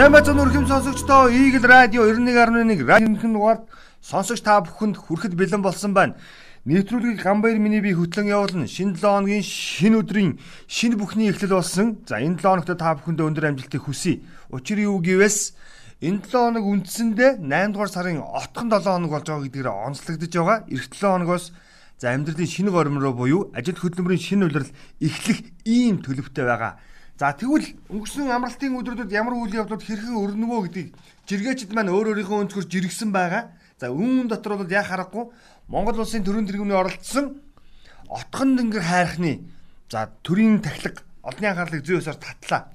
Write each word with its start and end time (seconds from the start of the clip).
Сайн 0.00 0.14
бацхан 0.16 0.40
өрхөм 0.40 0.64
сонсогчдоо 0.64 1.28
Eagle 1.28 1.68
Radio 1.68 2.08
91.1 2.08 2.88
радионы 2.88 3.20
дугаард 3.20 3.68
сонсогч 4.00 4.40
та 4.40 4.56
бүхэнд 4.64 4.96
хүрэхэд 4.96 5.36
бэлэн 5.36 5.60
болсон 5.60 5.92
байна. 5.92 6.16
Нэвтрүүлгийг 6.64 7.20
Гамбайр 7.20 7.60
миний 7.60 7.84
би 7.84 7.92
хөтлөн 7.92 8.32
явуулна. 8.32 8.64
Шинэ 8.64 8.96
7 8.96 9.04
хоногийн 9.04 9.44
шинэ 9.44 10.00
өдрийн 10.00 10.40
шинэ 10.72 10.96
бүхний 10.96 11.28
эхлэл 11.28 11.60
болсон. 11.60 12.00
За 12.08 12.16
энэ 12.16 12.40
7 12.40 12.48
хоногт 12.48 12.80
та 12.80 12.96
бүхэндээ 12.96 13.28
өндөр 13.28 13.44
амжилтыг 13.52 13.84
хүсье. 13.84 14.24
Учир 14.48 14.80
юу 14.80 15.04
гэвээс 15.04 15.52
энэ 16.00 16.24
7 16.24 16.32
хоног 16.32 16.64
үндсэндээ 16.64 17.44
8 17.44 17.76
дугаар 17.76 17.92
сарын 17.92 18.24
отхон 18.24 18.72
7 18.72 18.80
хоног 19.04 19.12
болж 19.12 19.28
байгаа 19.28 19.44
гэдгээр 19.52 19.68
онцлогдож 19.68 20.32
байгаа. 20.32 20.58
Эх 20.64 20.88
7 20.96 21.12
хоногоос 21.12 21.52
за 22.00 22.16
амьдралын 22.16 22.48
шинэ 22.48 22.72
гормон 22.72 23.04
руу 23.04 23.12
буюу 23.20 23.52
ажил 23.52 23.76
хөдөлмөрийн 23.76 24.24
шинэ 24.24 24.48
улирал 24.48 24.72
эхлэх 24.96 25.44
ийм 25.68 26.00
төлөвтэй 26.00 26.48
байгаа. 26.48 26.80
За 27.20 27.34
тэгвэл 27.36 27.76
өнгөрсөн 27.92 28.32
амралтын 28.32 28.80
өдрүүдэд 28.80 29.12
ямар 29.12 29.36
үйл 29.36 29.52
явдлууд 29.52 29.84
хэрхэн 29.84 30.16
өрнөвөө 30.16 30.60
гэдгийг 30.72 30.88
жиргээчд 31.28 31.76
маань 31.76 31.92
өөр 31.92 32.16
өөрийнхөө 32.16 32.48
өнцгөр 32.48 32.64
жиргсэн 32.64 33.12
байгаа. 33.12 33.52
За 33.76 33.92
үүн 33.92 34.32
дотор 34.32 34.56
бол 34.56 34.72
яа 34.72 34.80
харахгүй 34.80 35.28
Монгол 35.68 36.00
улсын 36.00 36.24
төрийн 36.24 36.48
тэргүүний 36.48 36.80
оролцсон 36.80 37.44
отхон 38.08 38.56
дэнгэр 38.56 38.80
хайрхны 38.80 39.44
за 39.92 40.08
төрийн 40.24 40.64
тахилга 40.64 41.04
олонний 41.20 41.52
анхаарлыг 41.52 41.84
зүй 41.84 42.00
ёсоор 42.00 42.16
татлаа. 42.16 42.72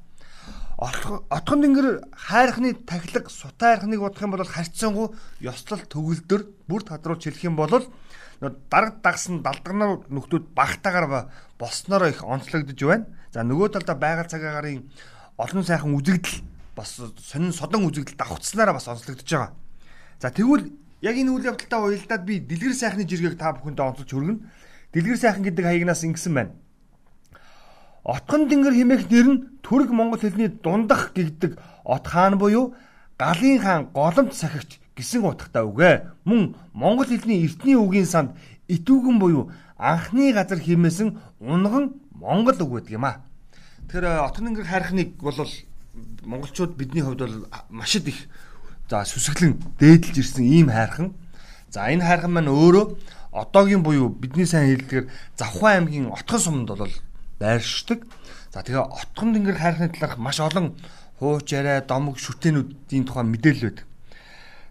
Отхон 0.78 1.66
дэнгэр 1.66 2.06
хайрхны 2.14 2.78
тахилга 2.86 3.34
сутай 3.34 3.82
хайрхныг 3.82 3.98
бодох 3.98 4.22
юм 4.22 4.38
бол 4.38 4.46
харьцангуй 4.46 5.10
ёслол 5.42 5.82
төгөлдөр 5.90 6.42
бүр 6.70 6.86
тодруулж 6.86 7.26
хэлэх 7.26 7.50
юм 7.50 7.58
бол 7.58 7.82
дараг 8.70 9.02
дагсан 9.02 9.42
далдганаар 9.42 10.06
нөхдүүд 10.06 10.54
багтаагаар 10.54 11.34
болсноор 11.58 12.14
их 12.14 12.22
онцлогдож 12.22 12.78
байна. 12.84 13.06
За 13.36 13.44
нөгөө 13.44 13.68
талдаа 13.76 14.00
байгаль 14.00 14.32
цагаагаарын 14.32 14.88
олон 15.36 15.64
сайхан 15.68 15.92
үзэгдэл 15.92 16.40
бас 16.72 16.96
сонин 17.20 17.52
содон 17.52 17.84
үзэгдэл 17.84 18.16
давхцснараа 18.16 18.80
бас 18.80 18.88
онцлогдож 18.88 19.28
байгаа. 19.28 19.52
За 20.24 20.32
тэгвэл 20.32 20.72
яг 21.04 21.16
энэ 21.20 21.36
үйл 21.36 21.52
явдалтай 21.52 21.80
уялдаад 21.84 22.24
би 22.24 22.40
дэлгэр 22.40 22.72
сайхны 22.72 23.04
жиргэг 23.04 23.36
та 23.36 23.52
бүхэндээ 23.60 23.84
онцолж 23.92 24.08
хүргэнэ. 24.08 24.40
Дэлгэр 24.96 25.20
сайхан 25.20 25.44
гэдэг 25.44 25.66
хаягнаас 25.68 26.08
ингэсэн 26.08 26.32
байна. 26.32 26.56
Отхон 28.08 28.48
дэнгэр 28.48 28.72
хэмээх 28.72 29.04
нэр 29.12 29.28
нь 29.28 29.44
Түрк 29.60 29.92
Монгол 29.92 30.24
хэлний 30.24 30.48
дундах 30.48 31.12
гэгдэг 31.12 31.60
от 31.84 32.08
хаан 32.08 32.40
буюу 32.40 32.72
Галын 33.20 33.60
хаан 33.60 33.92
голомт 33.92 34.32
сахигч 34.32 34.80
гэсэн 34.96 35.28
утгатай 35.28 35.68
үг 35.68 35.80
ээ. 35.84 36.08
Мөн 36.24 36.56
Монгол 36.72 37.12
хэлний 37.12 37.44
эртний 37.44 37.76
үгийн 37.76 38.08
санд 38.08 38.40
итүүгэн 38.72 39.20
буюу 39.20 39.52
анхны 39.76 40.32
газар 40.32 40.64
хэмээсэн 40.64 41.20
унган 41.44 42.05
Монгол 42.26 42.58
үг 42.58 42.72
гэдэг 42.82 42.98
юм 42.98 43.06
аа. 43.06 43.22
Тэгэхээр 43.86 44.26
отон 44.26 44.50
өнгөр 44.50 44.66
хайрхныг 44.66 45.10
бол 45.22 45.38
монголчууд 46.26 46.74
бидний 46.74 47.06
хувьд 47.06 47.22
бол 47.22 47.38
маш 47.70 47.96
их 47.96 48.28
за 48.90 49.06
сүсгэлэн 49.06 49.62
дээдэлж 49.80 50.18
ирсэн 50.18 50.44
ийм 50.44 50.70
хайрхан. 50.74 51.14
За 51.70 51.86
энэ 51.86 52.04
хайрхан 52.04 52.34
маань 52.34 52.50
өөрөө 52.50 52.98
одоогийн 53.32 53.84
буюу 53.84 54.10
бидний 54.10 54.46
сайн 54.46 54.74
хэлдгээр 54.74 55.06
Завхан 55.38 55.86
аймгийн 55.86 56.12
Отхон 56.12 56.40
суманд 56.40 56.70
бол 56.74 56.94
байршдаг. 57.40 58.06
За 58.54 58.64
тэгээ 58.64 58.82
Отхон 58.82 59.34
дэнгэр 59.34 59.58
хайрхны 59.58 59.90
талаарх 59.90 60.18
маш 60.18 60.40
олон 60.40 60.76
хууч 61.20 61.52
яриа, 61.52 61.82
домог, 61.82 62.20
шүтэнүүдийн 62.20 63.06
тухай 63.08 63.24
мэдээлэл 63.24 63.68
байдаг. 63.70 63.86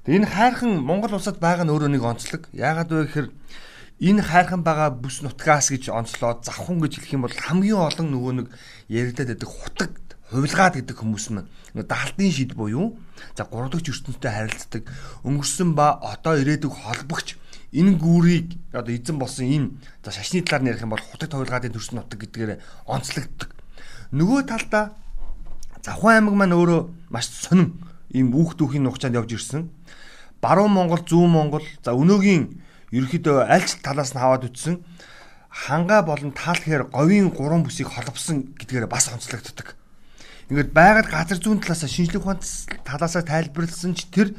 Тэгээ 0.04 0.18
энэ 0.20 0.32
хайрхан 0.32 0.72
Монгол 0.80 1.16
улсад 1.16 1.40
байгаа 1.40 1.64
нь 1.64 1.72
өөрөө 1.72 1.90
нэг 1.92 2.04
онцлог. 2.04 2.42
Яагаад 2.52 2.90
вэ 2.92 3.04
гэхээр 3.08 3.28
энэ 4.00 4.22
хайрхан 4.22 4.62
байгаа 4.66 4.90
бүс 4.90 5.22
нутгаас 5.22 5.70
гэж 5.70 5.90
онцлоод 5.92 6.42
завхан 6.42 6.80
гэж 6.82 6.98
хэлэх 6.98 7.14
юм 7.14 7.24
бол 7.26 7.34
хамгийн 7.34 7.78
олон 7.78 8.08
нөгөө 8.10 8.32
нэг 8.34 8.46
яригадад 8.90 9.38
байдаг 9.38 9.50
хутаг 9.50 9.92
хувилгаад 10.30 10.74
гэдэг 10.80 10.96
хүмүүс 10.98 11.26
нь 11.30 11.46
даалтын 11.78 12.32
шид 12.32 12.58
буюу 12.58 12.98
за 13.38 13.46
гуравдагч 13.46 13.86
ертөнцтэй 13.94 14.32
харилцдаг 14.34 14.82
өнгөрсөн 15.22 15.78
ба 15.78 16.00
одоо 16.02 16.34
ирээдүг 16.42 16.74
холбогч 16.74 17.38
энэ 17.70 17.98
гүүрийг 18.02 18.58
одоо 18.74 18.90
эзэн 18.94 19.18
болсон 19.18 19.46
энэ 19.46 19.68
за 20.02 20.10
шашны 20.10 20.42
талаар 20.42 20.62
нь 20.62 20.70
ярих 20.74 20.82
юм 20.82 20.94
бол 20.94 21.02
хутаг 21.02 21.30
хувилгаадын 21.30 21.74
төрсөн 21.74 22.02
нутаг 22.02 22.18
гэдгээр 22.18 22.58
онцлогддог. 22.90 23.50
Нөгөө 24.10 24.42
талдаа 24.50 24.94
Завхан 25.84 26.16
аймаг 26.16 26.34
маань 26.34 26.56
өөрөө 26.56 26.80
маш 27.12 27.28
сонин 27.28 27.76
ийм 28.08 28.32
үүх 28.32 28.56
дүүхийн 28.56 28.88
нухчаанд 28.88 29.20
явж 29.20 29.36
ирсэн. 29.36 29.68
Баруун 30.40 30.72
Монгол, 30.72 31.04
Зүүн 31.04 31.28
Монгол, 31.28 31.66
за 31.84 31.92
өнөөгийн 31.92 32.63
ерөөхдөө 32.94 33.50
аль 33.50 33.66
ч 33.66 33.82
талаас 33.82 34.14
нь 34.14 34.22
хаваад 34.22 34.46
үтсэн 34.46 34.78
хангаа 35.50 36.02
болон 36.06 36.30
таалхээр 36.30 36.90
говийн 36.94 37.30
гурван 37.34 37.66
бүсийг 37.66 37.90
холбосон 37.90 38.54
гэдгээр 38.58 38.86
бас 38.86 39.10
онцлогддог. 39.10 39.74
Ингээд 40.50 40.70
байгаль 40.70 41.10
газар 41.10 41.38
зүүн 41.38 41.62
талаас 41.62 41.86
шинжлэх 41.90 42.22
ухааны 42.22 42.42
талаас 42.86 43.14
тайлбарлсан 43.18 43.94
ч 43.94 44.06
тэр 44.10 44.34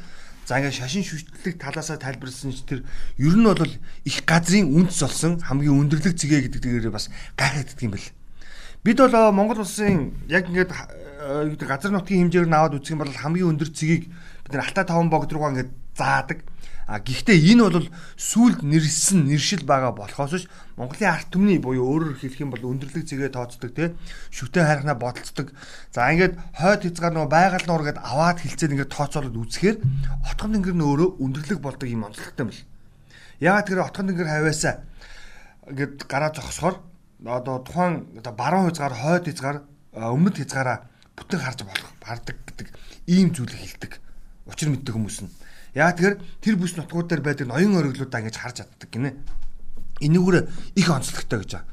за 0.46 0.60
ингээд 0.60 0.78
шашин 0.78 1.02
шүтлэг 1.02 1.58
талаас 1.58 1.90
тайлбарлсан 1.90 2.52
ч 2.54 2.62
тэр 2.62 2.80
ер 3.18 3.34
нь 3.34 3.44
бол 3.48 3.72
их 4.06 4.16
газрын 4.22 4.70
үндэс 4.70 5.00
болсон 5.02 5.40
хамгийн 5.42 5.88
өндөрлөг 5.88 6.14
зэгээ 6.14 6.46
гэдгээр 6.52 6.94
бас 6.94 7.10
гайхагддаг 7.34 7.82
юм 7.82 7.92
бэл. 7.96 8.08
Бид 8.86 9.02
бол 9.02 9.34
Монгол 9.34 9.66
улсын 9.66 10.14
яг 10.30 10.46
ингээд 10.46 10.70
газар 11.66 11.90
нутгийн 11.90 12.30
хэмжээр 12.30 12.46
нь 12.46 12.54
аваад 12.54 12.78
үзэх 12.78 12.94
юм 12.94 13.02
бол 13.02 13.10
хамгийн 13.10 13.50
өндөр 13.50 13.70
цэгийг 13.74 14.06
бид 14.46 14.52
нар 14.54 14.62
Алтай 14.62 14.86
таван 14.86 15.10
богд 15.10 15.34
руугаа 15.34 15.50
ингээд 15.58 15.70
заадаг 15.98 16.38
А 16.86 17.02
гэхдээ 17.02 17.34
энэ 17.50 17.66
бол 17.66 17.90
сүулт 18.14 18.62
нэрсэн 18.62 19.26
нэршил 19.26 19.66
байгаа 19.66 19.90
болохоос 19.90 20.38
ш 20.38 20.50
Монголын 20.78 21.10
арт 21.18 21.34
түмний 21.34 21.58
буюу 21.58 21.82
өөрөөр 21.82 22.14
хэлэх 22.22 22.46
юм 22.46 22.54
бол 22.54 22.62
өндөрлөг 22.62 23.02
зэгээ 23.02 23.34
тооцдог 23.34 23.74
тий 23.74 23.90
шүтэн 24.30 24.62
хайрхнаа 24.62 24.94
бодолцдог. 24.94 25.50
За 25.90 26.06
ингээд 26.14 26.38
хойд 26.54 26.86
хязгаар 26.86 27.14
нөгөө 27.18 27.32
байгаль 27.34 27.66
нуур 27.66 27.82
гэдээ 27.90 28.06
аваад 28.06 28.38
хилцээд 28.38 28.72
ингээд 28.78 28.94
тооцоолоод 28.94 29.34
үзэхээр 29.34 29.76
отхон 30.30 30.50
дэнгэр 30.54 30.76
нь 30.78 30.86
өөрөө 30.86 31.10
өндөрлөг 31.26 31.58
болдог 31.58 31.88
юм 31.90 32.06
онцлогтой 32.06 32.44
юм 32.46 32.50
л. 32.54 32.62
Яагаад 33.42 33.66
тэр 33.66 33.82
отхон 33.82 34.06
дэнгэр 34.06 34.30
хавьяасаа 34.30 34.74
ингээд 35.66 36.06
гараа 36.06 36.30
зогсохоор 36.38 36.76
одоо 37.26 37.66
тухайн 37.66 38.14
одоо 38.14 38.30
баруун 38.30 38.70
хязгаар 38.70 38.94
хойд 38.94 39.24
хязгаар 39.26 39.58
өмнөд 39.90 40.38
хязгаараа 40.38 40.86
бүтэн 41.18 41.40
харж 41.42 41.66
болох 41.66 41.90
бардаг 41.98 42.36
гэдэг 42.46 42.68
ийм 43.10 43.34
зүйлийг 43.34 43.58
хэлдэг. 43.58 43.92
Учир 44.46 44.70
мэддэг 44.70 44.94
хүмүүс 44.94 45.26
нь 45.26 45.32
Яа 45.76 45.92
тэгэхээр 45.92 46.16
тэр 46.40 46.56
бүс 46.56 46.72
нутгууд 46.80 47.12
дээр 47.12 47.20
байдаг 47.20 47.52
ноён 47.52 47.76
ориглуудаа 47.76 48.24
ингэж 48.24 48.36
харж 48.40 48.64
чаддаг 48.64 48.88
гинэ. 48.88 49.12
Энэгээр 50.00 50.48
их 50.72 50.88
онцлогтой 50.88 51.44
гэж 51.44 51.52
байгаа. 51.52 51.68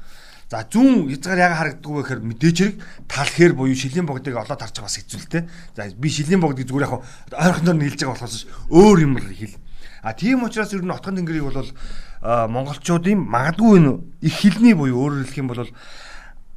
За 0.52 0.60
зүүн 0.68 1.08
хязгаар 1.08 1.40
яга 1.40 1.56
харагддаг 1.56 1.88
вэ 1.88 2.02
гэхээр 2.04 2.20
мэдээж 2.20 2.56
хэрэг 2.60 2.76
тал 3.08 3.30
хээр 3.32 3.52
буюу 3.56 3.72
шилийн 3.72 4.04
богдыг 4.04 4.36
олоод 4.36 4.60
харчих 4.60 4.84
бас 4.84 5.00
хэцүүлтэй. 5.00 5.48
За 5.72 5.88
би 5.88 6.08
шилийн 6.12 6.44
богдыг 6.44 6.68
зүгээр 6.68 6.84
яг 6.84 7.00
ойрхоноор 7.32 7.76
нь 7.80 7.84
хэлж 7.88 8.00
байгаа 8.04 8.12
болохоос 8.12 8.44
өөр 8.68 8.98
юм 9.08 9.16
хэл. 9.16 9.56
А 10.04 10.12
тийм 10.12 10.44
учраас 10.44 10.76
ер 10.76 10.84
нь 10.84 10.92
отхон 10.92 11.16
тэнгэрийг 11.16 11.48
бол 11.48 11.72
монголчуудын 12.20 13.24
магадгүй 13.24 13.80
энэ 13.80 13.92
их 14.20 14.36
хилний 14.36 14.76
буюу 14.76 15.00
өөрөөр 15.00 15.24
хэлэх 15.32 15.40
юм 15.40 15.48
бол 15.48 15.64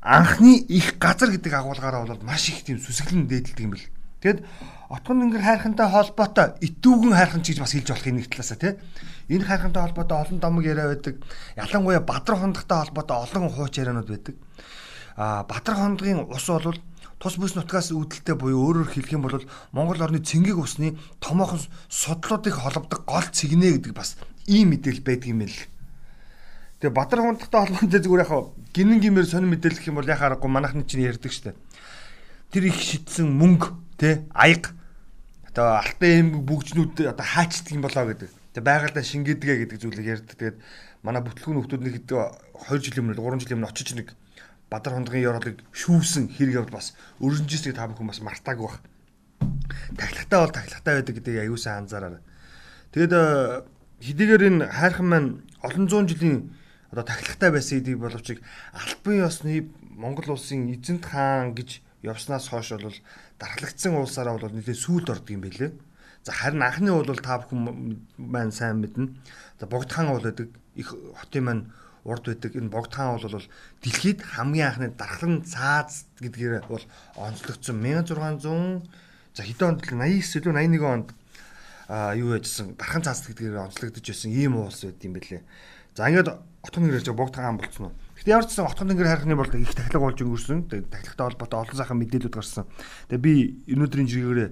анхны 0.04 0.68
их 0.68 1.00
газар 1.00 1.32
гэдэг 1.32 1.56
агуулгаараа 1.56 2.04
бол 2.04 2.28
маш 2.28 2.52
их 2.52 2.68
тийм 2.68 2.84
сүсгэлэн 2.84 3.28
дээдэлдэг 3.32 3.64
юм 3.64 3.72
бэл. 3.72 3.88
Тэгэд 4.20 4.44
отгон 4.88 5.28
өнгөр 5.28 5.44
хайрхантай 5.44 5.88
холбоотой 5.92 6.56
итүүгэн 6.64 7.12
хайрхан 7.12 7.44
ч 7.44 7.52
гэж 7.52 7.60
бас 7.60 7.76
хэлж 7.76 7.90
болох 7.92 8.08
нэг 8.08 8.28
талаасаа 8.32 8.58
тий. 8.58 8.74
Энэ 9.28 9.44
хайрхантай 9.44 9.84
холбоотой 9.84 10.18
олон 10.24 10.40
домог 10.40 10.64
яриа 10.64 10.88
байдаг. 10.88 11.20
Ялангуяа 11.60 12.00
Бадрах 12.00 12.40
хондогтой 12.40 12.78
холбоотой 12.88 13.18
олон 13.20 13.52
хууч 13.52 13.76
ярианууд 13.76 14.08
байдаг. 14.08 14.36
А 15.20 15.44
Бадрах 15.44 15.84
хондгийн 15.84 16.24
ус 16.32 16.48
бол 16.48 16.80
тус 17.20 17.36
бүс 17.36 17.60
нутгаас 17.60 17.92
үүдэлтэй 17.92 18.40
буюу 18.40 18.64
өөрөөр 18.64 18.94
хэлэх 18.96 19.12
юм 19.12 19.28
бол 19.28 19.44
Монгол 19.76 20.00
орны 20.00 20.24
цэнгэг 20.24 20.56
усны 20.56 20.96
томоохон 21.20 21.60
судлуудыг 21.92 22.56
холбодог 22.56 23.04
гол 23.04 23.28
цэгнэ 23.28 23.84
гэдэг 23.84 23.92
бас 23.92 24.16
ийм 24.48 24.72
мэдээлэл 24.72 25.04
байдаг 25.04 25.28
юм 25.28 25.44
л. 25.44 25.60
Тэгээ 26.80 26.94
Бадрах 26.96 27.26
хондогтой 27.26 27.60
холбоотой 27.60 28.02
зүгээр 28.06 28.24
яг 28.24 28.54
гинэн 28.72 29.02
гимээр 29.02 29.26
сонир 29.26 29.50
мэдээлэх 29.50 29.90
юм 29.90 29.98
бол 29.98 30.06
яхаа 30.06 30.38
аргагүй 30.38 30.48
манайхны 30.48 30.86
чинь 30.86 31.04
ярьдаг 31.10 31.34
штэ. 31.34 31.58
Тэр 32.54 32.70
их 32.70 32.78
шидсэн 32.78 33.26
мөнгө 33.26 33.74
тэ 33.98 34.30
аяг 34.30 34.77
одоо 35.58 35.82
алтай 35.82 36.22
юм 36.22 36.46
бүгжнүүд 36.46 37.10
одоо 37.10 37.26
хаачдаг 37.26 37.74
юм 37.74 37.82
болоо 37.82 38.06
гэдэг. 38.06 38.30
Тэгээ 38.54 38.62
байгальдаа 38.62 39.02
шингээдгээ 39.02 39.58
гэдэг 39.66 39.78
зүйлийг 39.82 40.06
ярьдаг. 40.06 40.38
Тэгээд 40.38 40.58
манай 41.02 41.26
бүтлгүүн 41.26 41.66
хүмүүс 41.66 41.82
нэг 41.82 42.06
2 42.06 42.78
жилийн 42.78 43.10
өмнө 43.10 43.18
3 43.18 43.42
жилийн 43.42 43.58
өмнө 43.66 43.74
очиж 43.74 43.90
нэг 43.98 44.14
Бадар 44.70 44.94
хондгийн 44.94 45.34
ёроолыг 45.34 45.66
шүүвсэн 45.74 46.30
хэрэг 46.30 46.62
явд 46.62 46.70
бас 46.70 46.94
өрнжисийг 47.18 47.74
та 47.74 47.90
бүхэн 47.90 48.06
бас 48.06 48.22
мартаагүй 48.22 48.70
баг. 48.70 48.86
Тахлагтай 49.98 50.38
бол 50.46 50.54
тахлагтай 50.54 50.94
байдаг 51.02 51.16
гэдэг 51.18 51.36
аюулсан 51.42 51.90
анзаараа. 51.90 52.22
Тэгэд 52.94 53.14
э, 53.18 53.66
хэдийгээр 54.06 54.44
энэ 54.54 54.70
хайрхан 54.70 55.08
маань 55.10 55.30
олон 55.66 55.86
зуун 55.90 56.06
жилийн 56.06 56.54
одоо 56.94 57.02
тахлагтай 57.02 57.50
байсан 57.50 57.82
гэдгийг 57.82 57.98
боловч 57.98 58.38
албан 58.76 59.16
ёсны 59.26 59.72
Монгол 59.96 60.38
улсын 60.38 60.70
эзэнт 60.70 61.08
хаан 61.08 61.56
гэж 61.58 61.82
явснаас 62.08 62.48
хойш 62.48 62.80
бол 62.80 62.98
дархлагдсан 63.40 63.94
улсаараа 63.96 64.40
бол 64.40 64.52
нэлээд 64.52 64.80
сүүлд 64.80 65.12
ордог 65.12 65.32
юм 65.32 65.44
байлээ. 65.44 65.72
За 66.24 66.32
харин 66.32 66.64
анхны 66.64 66.92
бол 66.92 67.20
та 67.20 67.40
бүхэн 67.44 68.00
маань 68.18 68.52
сайн 68.52 68.80
мэднэ. 68.80 69.12
За 69.60 69.68
богдхан 69.68 70.12
бол 70.12 70.24
гэдэг 70.24 70.50
их 70.80 70.90
хотын 71.20 71.44
маань 71.44 71.64
урд 72.08 72.26
байдаг 72.28 72.56
энэ 72.56 72.72
богдхан 72.72 73.20
бол 73.20 73.44
дэлхийд 73.84 74.24
хамгийн 74.24 74.68
анхны 74.68 74.88
дархлан 74.96 75.44
цааз 75.44 76.08
гэдгээр 76.24 76.68
бол 76.72 76.84
онцлогдсон 77.16 77.78
1600 77.84 78.88
За 79.38 79.46
хэдэн 79.46 79.78
онд 79.78 79.86
89 79.86 80.18
илүү 80.42 80.50
81 80.50 80.82
онд 80.82 81.10
а 81.88 82.18
юу 82.18 82.34
яжсэн 82.34 82.74
дархан 82.74 83.06
цаас 83.06 83.22
гэдгээр 83.30 83.70
онцлогдож 83.70 84.02
байсан 84.02 84.34
ийм 84.34 84.58
уулс 84.58 84.82
байд 84.82 85.06
юм 85.06 85.14
бэлээ. 85.14 85.46
За 85.94 86.10
ингээд 86.10 86.34
отхон 86.66 86.82
нэр 86.90 86.98
ярьж 86.98 87.14
богд 87.14 87.38
хаан 87.38 87.62
болцсон 87.62 87.94
уу. 87.94 87.96
Гэтэ 88.28 88.36
ямар 88.36 88.44
ч 88.44 88.60
гэсэн 88.60 88.68
отхон 88.68 88.88
нэр 88.92 89.08
харихны 89.08 89.40
бол 89.40 89.48
их 89.56 89.72
тахлаг 89.72 90.04
болж 90.04 90.20
өнгөрсөн. 90.20 90.68
Тэгээд 90.68 90.92
тахлагтай 90.92 91.26
холбоотой 91.32 91.60
олон 91.64 91.78
сайхан 91.80 91.96
мэдээлүүд 91.96 92.36
гарсан. 92.36 92.68
Тэгээд 93.08 93.24
би 93.24 93.64
өнөөдрийн 93.72 94.12
жиргээр 94.12 94.52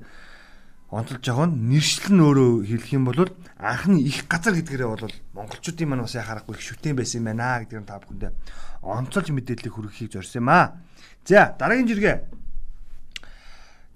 онцолж 0.96 1.20
байгаа 1.20 1.52
нь 1.52 1.76
нэршил 1.76 2.08
нь 2.16 2.24
өөрөө 2.24 2.52
хэлэх 2.72 2.96
юм 2.96 3.04
бол 3.04 3.20
анхны 3.60 4.00
их 4.00 4.32
газар 4.32 4.56
гэдгээрээ 4.56 4.88
бол 4.96 5.16
монголчуудын 5.36 5.88
маань 5.92 6.08
бас 6.08 6.16
яхаарахгүй 6.16 6.56
их 6.56 6.64
шүтэн 6.64 6.96
байсан 6.96 7.20
юм 7.20 7.28
байна 7.36 7.60
гэдгээр 7.68 7.84
та 7.84 8.00
бүхэндээ 8.00 8.32
онцолж 8.80 9.28
мэдээллийг 9.36 9.76
хүргэхийг 9.76 10.12
зорьсон 10.16 10.40
юм 10.40 10.50
аа. 10.56 10.80
За 11.28 11.52
дараагийн 11.60 11.92
жиргээ. 11.92 12.18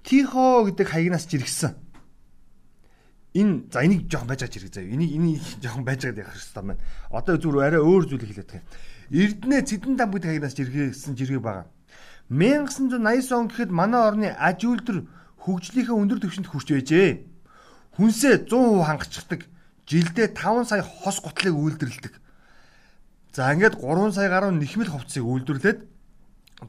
Тихо 0.03 0.67
гэдэг 0.67 0.87
хаягнаас 0.91 1.23
жиргсэн 1.23 1.71
энэ 3.31 3.71
за 3.71 3.79
энийг 3.87 4.11
жоохон 4.11 4.27
байж 4.27 4.43
байгаа 4.43 4.59
хэрэг 4.59 4.73
заяа. 4.75 4.91
Энийг 4.91 5.11
энийг 5.15 5.39
жоохон 5.63 5.87
байж 5.87 6.03
байгаа 6.03 6.27
явах 6.27 6.35
хэрэгтэй 6.35 6.63
байна. 6.67 6.83
Одоо 7.15 7.35
зүгээр 7.39 7.63
арай 7.63 7.79
өөр 7.79 8.03
зүйлийг 8.11 8.27
хэлээд 8.27 8.51
байгаа. 8.51 8.67
Эрдэнэ 9.09 9.65
Цэдэн 9.65 9.97
дам 9.97 10.13
гэдэг 10.13 10.29
хагнаас 10.37 10.53
жиргээсэн 10.53 11.17
жиргээ 11.17 11.41
байгаа. 11.41 11.65
1989 12.29 13.33
он 13.33 13.47
гэхэд 13.49 13.71
манай 13.73 14.01
орны 14.05 14.29
аж 14.29 14.61
үйлдвэр 14.61 15.09
хөгжлийнхээ 15.41 15.97
өндөр 15.97 16.19
түвшинд 16.21 16.45
хүрч 16.45 16.69
байжээ. 16.77 17.25
Хүнсээ 17.97 18.45
100% 18.45 18.85
хангацдаг. 18.85 19.49
Жилдээ 19.89 20.37
5 20.37 20.69
сая 20.69 20.85
хос 20.85 21.17
гутлыг 21.25 21.57
үйлдвэрлэдэг. 21.57 22.13
За 23.33 23.49
ингээд 23.49 23.81
3 23.81 24.13
сая 24.13 24.29
гаруй 24.29 24.53
нэхмэл 24.53 24.93
хувцсыг 24.93 25.25
үйлдвэрлээд 25.25 25.79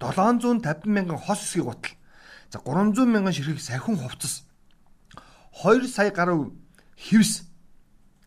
750 0.01 0.89
мянган 0.89 1.21
хос 1.21 1.45
эсгийг 1.45 1.69
гутал. 1.69 1.93
За 2.49 2.59
300 2.65 3.05
мянган 3.05 3.37
ширхэг 3.37 3.61
сахиун 3.61 4.01
хувцас 4.01 4.49
2 5.61 5.85
сая 5.89 6.11
гаруй 6.11 6.57
хевс 6.97 7.45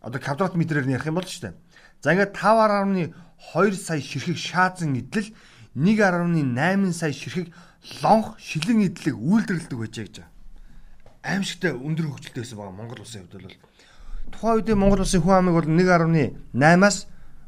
одоо 0.01 0.21
квадрат 0.21 0.53
метрээр 0.53 0.85
ярих 0.85 1.09
юм 1.09 1.15
бол 1.15 1.25
шүү 1.25 1.49
дээ. 1.49 1.53
За 2.01 2.13
ингээд 2.13 2.35
5.2 2.35 3.13
сая 3.51 4.01
ширхэг 4.01 4.37
шаазан 4.37 4.95
идэл 4.95 5.33
1.8 5.75 6.93
сая 6.93 7.13
ширхэг 7.13 7.53
лонх 8.01 8.39
шилэн 8.39 8.87
идлэг 8.87 9.15
үйлдвэрлэдэг 9.17 9.79
байжээ 9.79 10.05
гэж. 10.07 10.17
Аимшигтай 11.23 11.71
өндөр 11.71 12.07
хөгжилтэй 12.07 12.43
байсан 12.43 12.57
байгаа 12.57 12.77
Монгол 12.77 13.01
улсын 13.03 13.27
хувьд 13.27 13.43
бол 13.43 13.57
тухайн 14.31 14.55
үед 14.59 14.69
Монгол 14.75 15.01
улсын 15.03 15.21
хүн 15.21 15.35
амыг 15.39 15.55
бол 15.55 15.67
1.8-аас 15.67 16.97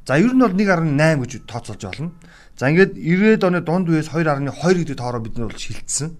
за 0.06 0.14
ер 0.20 0.34
нь 0.34 0.44
бол 0.44 0.54
1.8 0.54 1.22
гэж 1.24 1.32
тооцоолж 1.48 1.84
байна. 1.86 2.12
За 2.56 2.70
ингээд 2.72 2.96
90-ад 2.96 3.44
оны 3.44 3.62
дунд 3.62 3.90
үеэс 3.90 4.10
2.2 4.12 4.52
гэдэг 4.52 4.98
тоороо 4.98 5.22
бид 5.22 5.36
нар 5.38 5.52
бол 5.52 5.60
шилжсэн. 5.60 6.16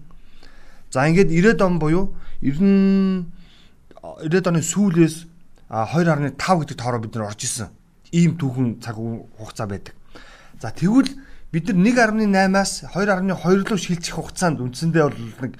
За 0.92 1.08
ингээд 1.08 1.32
90-ад 1.32 1.62
он 1.62 1.78
буюу 1.78 2.16
90 2.40 3.36
90-ад 4.24 4.46
оны 4.46 4.62
сүүлээс 4.62 5.16
2.5 5.68 6.36
гэдэг 6.36 6.76
тоороо 6.76 7.00
бид 7.00 7.14
нар 7.16 7.32
орж 7.32 7.42
исэн. 7.44 7.68
Ийм 8.12 8.38
түүхэн 8.38 8.80
цаг 8.82 8.96
хугацаа 8.96 9.66
байдаг. 9.66 9.94
За 10.60 10.70
тэгвэл 10.70 11.10
бид 11.52 11.72
нар 11.72 12.10
1.8-аас 12.12 12.90
2.2 12.92 13.66
руу 13.66 13.78
шилжих 13.78 14.14
хугацаанд 14.14 14.60
үндсэндээ 14.60 15.02
бол 15.02 15.18
нэг 15.18 15.54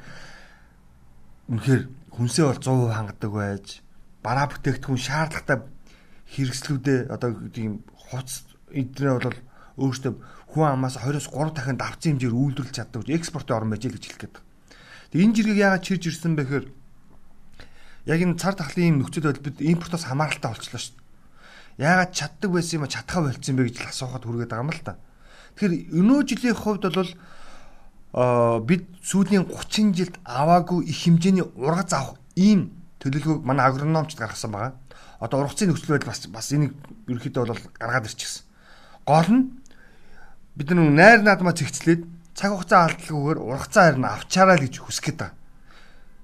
үнэхээр 1.48 1.82
хүнсээ 2.10 2.44
бол 2.46 2.58
100% 2.58 2.96
хангадаг 2.96 3.32
байж 3.32 3.66
бараа 4.22 4.50
бүтээгдэхүүн 4.50 4.98
шаардлагатай 4.98 5.58
хэрэгслүүдээ 6.34 6.98
одоо 7.14 7.31
тийм 7.54 7.87
хувц 7.94 8.43
эднээ 8.75 9.14
бол 9.14 9.38
өөртөө 9.78 10.12
хүн 10.50 10.66
амаас 10.66 10.98
20-оос 10.98 11.28
3 11.31 11.54
дахин 11.54 11.78
давцсан 11.78 12.19
хэмжээр 12.19 12.34
үйлдвэрлэж 12.34 12.75
чаддаг 12.75 13.04
гэж 13.06 13.14
экспортын 13.14 13.56
орн 13.56 13.70
байж 13.70 13.84
л 13.87 13.94
гэж 13.94 14.04
хэлэх 14.08 14.20
гээд. 14.26 14.37
Тэг 15.12 15.20
энэ 15.22 15.34
жиргэг 15.37 15.58
яагаад 15.60 15.84
чирж 15.87 16.02
ирсэн 16.10 16.34
бэхээр 16.34 16.66
яг 18.10 18.20
энэ 18.25 18.40
цар 18.40 18.54
тахлын 18.58 18.98
нөхцөл 18.98 19.31
байдал 19.31 19.46
бид 19.46 19.60
импортоос 19.62 20.04
хамааралтай 20.08 20.50
болчихлоо 20.50 20.81
шүү 20.82 20.94
дээ. 20.96 21.06
Яагаад 21.78 22.12
чаддаг 22.17 22.50
байсан 22.50 22.81
юм 22.81 22.84
а 22.84 22.93
чадхаа 22.93 23.28
болцсон 23.28 23.56
бэ 23.56 23.69
гэж 23.69 23.76
асуухад 23.84 24.25
хүргээд 24.25 24.49
байгаа 24.49 24.64
юм 24.64 24.73
л 24.73 24.81
та. 24.81 24.96
Тэгэхээр 25.61 25.75
өнөө 25.93 26.20
жилийн 26.25 26.56
хувьд 26.56 26.84
бол 26.88 27.12
а 28.17 28.61
бид 28.64 28.88
сүүлийн 29.05 29.44
30 29.44 29.93
жилд 29.93 30.17
аваагүй 30.25 30.88
их 30.88 31.05
хэмжээний 31.05 31.44
ургац 31.44 31.93
авах 31.93 32.17
ийм 32.32 32.73
төлөвлөгөөг 33.05 33.44
манай 33.44 33.69
агрономчд 33.69 34.17
гаргасан 34.17 34.56
байгаа. 34.56 34.73
Одоо 35.20 35.44
ургацын 35.44 35.69
нөхцөл 35.69 36.00
байдал 36.00 36.17
бас 36.17 36.25
бас 36.32 36.49
энийг 36.56 36.73
ерөөхдөө 37.12 37.44
бол 37.44 37.61
гаргаад 37.76 38.08
ирчихсэн. 38.08 38.44
Гол 39.05 39.29
нь 39.29 39.44
бид 40.56 40.72
нар 40.72 40.88
найр 40.88 41.20
наадмаа 41.20 41.52
цэгцлээд 41.52 42.08
цаг 42.32 42.56
хугацаа 42.56 42.88
алдалгүйгээр 42.88 43.38
ургацаа 43.40 43.84
харин 43.93 44.08
авчаарай 44.08 44.58
гэж 44.64 44.81
хүсэж 44.81 45.12
байгаа. 45.12 45.37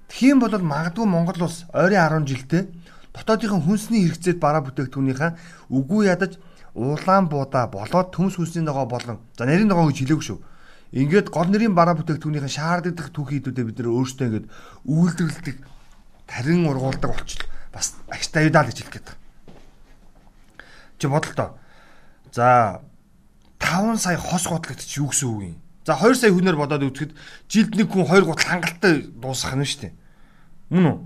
Тийм 0.08 0.40
бол 0.40 0.52
магадгүй 0.52 1.06
Монгол 1.08 1.44
улс 1.44 1.64
ойрын 1.72 2.24
10 2.24 2.28
жилдээ 2.28 2.62
дотоодынхон 3.12 3.62
хүнсний 3.62 4.08
хэрэгцээд 4.08 4.38
бараа 4.40 4.64
бүтээгдэхүүнийхээ 4.64 5.30
үгүй 5.68 6.08
ядаж 6.08 6.40
улаан 6.74 7.28
буудаа 7.28 7.68
болоод 7.68 8.08
төмс 8.16 8.40
хүнсний 8.40 8.64
ногоо 8.64 8.88
болон 8.88 9.20
за 9.36 9.44
нарийн 9.44 9.68
ногоо 9.68 9.92
гэж 9.92 10.08
хэлээгүй 10.08 10.24
шүү. 10.24 10.40
Ингээд 10.92 11.28
гол 11.28 11.48
нэрийн 11.52 11.76
бараа 11.76 11.96
бүтээгдэхүүнийхээ 12.00 12.56
шаарддаг 12.56 13.12
түүхийдүүдээ 13.12 13.64
бид 13.68 13.76
нөр 13.80 13.92
өөрсдөө 13.92 14.26
ингээд 14.28 14.46
үйлдвэрлэдэг 14.88 15.56
тарин 16.24 16.64
ургуулдаг 16.68 17.10
болчихлоо. 17.12 17.48
Бас 17.72 17.96
агштай 18.08 18.48
юудаа 18.48 18.64
л 18.64 18.68
гэж 18.72 18.78
хэлэх 18.80 18.94
гээд. 18.96 19.08
Чи 20.96 21.06
бодолтой. 21.08 21.48
За 22.32 22.80
5 23.60 24.00
сая 24.00 24.16
хос 24.16 24.48
готлогт 24.48 24.80
чи 24.80 25.00
юу 25.00 25.12
гэсэн 25.12 25.28
үг 25.28 25.42
юм? 25.52 25.56
За 25.84 26.00
2 26.00 26.16
сая 26.16 26.32
хүнээр 26.32 26.56
бодоод 26.56 26.88
үзэхэд 26.88 27.12
жилд 27.48 27.72
нэг 27.76 27.88
хүн 27.92 28.08
2 28.08 28.24
гутал 28.24 28.48
хангалттай 28.48 29.12
дуусгах 29.12 29.56
нь 29.60 29.68
шүү 29.68 29.80
дээ. 29.88 29.92
Мөн 30.72 30.84
үү? 30.88 30.96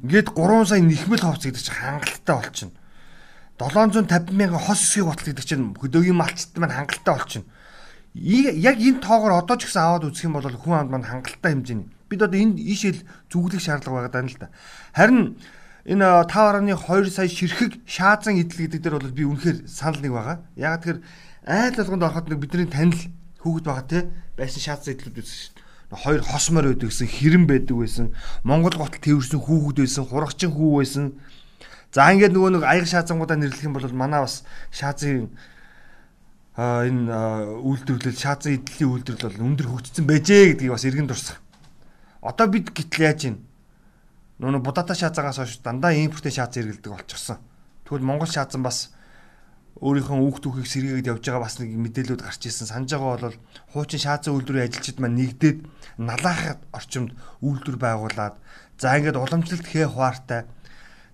Ингээд 0.00 0.32
3 0.32 0.64
сая 0.64 0.80
нэхмэл 0.80 1.20
ховц 1.20 1.44
гэдэг 1.44 1.60
чинь 1.60 1.76
хангалттай 1.76 2.36
болчихно. 2.40 2.72
750 3.60 4.32
мянган 4.32 4.56
хос 4.56 4.80
эсгийг 4.80 5.12
батал 5.12 5.28
гэдэг 5.28 5.44
чинь 5.44 5.76
хөдөөгийн 5.76 6.16
малчт 6.16 6.56
маань 6.56 6.72
хангалттай 6.72 7.14
болчихно. 7.20 7.48
Яг 8.16 8.80
энэ 8.80 9.04
тоогоор 9.04 9.44
одоо 9.44 9.60
ч 9.60 9.68
гэсэн 9.68 9.84
аваад 9.84 10.08
үзэх 10.08 10.24
юм 10.24 10.40
бол 10.40 10.48
хүн 10.48 10.88
амд 10.88 10.90
маань 10.96 11.04
хангалттай 11.04 11.52
хэмжээний. 11.52 11.92
Бид 12.08 12.20
одоо 12.24 12.40
энэ 12.40 12.56
ишэл 12.64 13.04
зүглэх 13.28 13.60
шаардлага 13.60 14.08
байгаа 14.08 14.12
даа 14.16 14.24
л 14.24 14.40
да. 14.40 14.48
Харин 14.96 15.36
энэ 15.84 16.06
5.2 16.32 17.12
сая 17.12 17.28
ширхэг 17.28 17.84
шаазан 17.84 18.40
идэл 18.40 18.56
гэдэг 18.56 18.80
дээр 18.80 18.96
бол 18.96 19.12
би 19.12 19.28
үнэхээр 19.28 19.68
санал 19.68 20.00
нэг 20.00 20.12
байгаа. 20.16 20.36
Яг 20.56 20.80
тэгэхээр 20.80 21.00
айл 21.44 21.76
болгонд 21.76 22.04
ороход 22.08 22.32
бидний 22.40 22.72
танил 22.72 23.04
хүүхэд 23.44 23.68
байгаа 23.68 23.84
те 23.84 24.08
байсан 24.32 24.64
шаазан 24.64 24.96
идлүүд 24.96 25.20
үзсэн 25.20 25.36
шүү 25.44 25.52
дээ 25.60 25.69
хоёр 25.90 26.22
хосмор 26.22 26.70
байдаг 26.70 26.90
гэсэн 26.90 27.08
хэрэм 27.10 27.44
байдаг 27.50 27.76
байсан. 27.76 28.06
Монгол 28.46 28.78
готл 28.78 29.02
тэрсэн 29.02 29.42
хүүхэд 29.42 29.82
байсан, 29.82 30.04
хурагчин 30.06 30.54
хүү 30.54 30.70
байсан. 30.78 31.04
За 31.90 32.06
ингээд 32.14 32.30
нөгөө 32.30 32.50
нэг 32.54 32.62
аяг 32.62 32.86
шаазангуудаа 32.86 33.34
нэрлэх 33.34 33.66
юм 33.66 33.74
бол 33.74 33.82
манай 33.90 34.22
бас 34.22 34.46
шаазын 34.70 35.34
а 36.54 36.86
энэ 36.86 37.10
үйлдвэрлэл 37.66 38.14
шаазын 38.14 38.62
эдлийн 38.62 38.90
үйлдвэрлэл 38.94 39.34
бол 39.34 39.46
өндөр 39.50 39.66
хөгжсөн 39.66 40.06
байжээ 40.06 40.54
гэдгийг 40.54 40.70
бас 40.70 40.86
иргэн 40.86 41.10
дурсах. 41.10 41.42
Одоо 42.22 42.46
бид 42.46 42.70
гítл 42.70 43.02
яаж 43.02 43.20
юм? 43.26 43.36
Нөгөө 44.38 44.62
будаатай 44.62 44.94
шаазаагаас 44.94 45.42
хойш 45.42 45.58
дандаа 45.58 45.90
импортын 45.98 46.30
шааз 46.30 46.54
хэрэгэлдэг 46.54 46.92
болчихсон. 46.94 47.42
Тэгвэл 47.82 48.06
Монгол 48.06 48.30
шаазан 48.30 48.62
бас 48.62 48.94
өөрийнхөө 49.80 50.18
үүх 50.20 50.38
түүхийг 50.44 50.68
сэргээгээд 50.68 51.08
явж 51.08 51.24
байгаа 51.24 51.44
бас 51.48 51.56
нэг 51.56 51.72
мэдээлүүд 51.72 52.20
гарч 52.20 52.42
ирсэн. 52.44 52.68
Санаж 52.68 52.92
байгаа 52.92 53.32
бол 53.32 53.38
хуучин 53.72 54.00
шаазан 54.04 54.36
үйлдвэрийн 54.36 54.68
ажилчид 54.68 55.00
маань 55.00 55.16
нэгдээд 55.16 55.58
налаахад 55.96 56.60
орчимд 56.76 57.16
үйлдвэр 57.40 57.78
байгуулад 57.80 58.36
за 58.76 58.92
ингээд 59.00 59.16
уламжлалт 59.16 59.64
хээ 59.64 59.88
хуваартай 59.88 60.44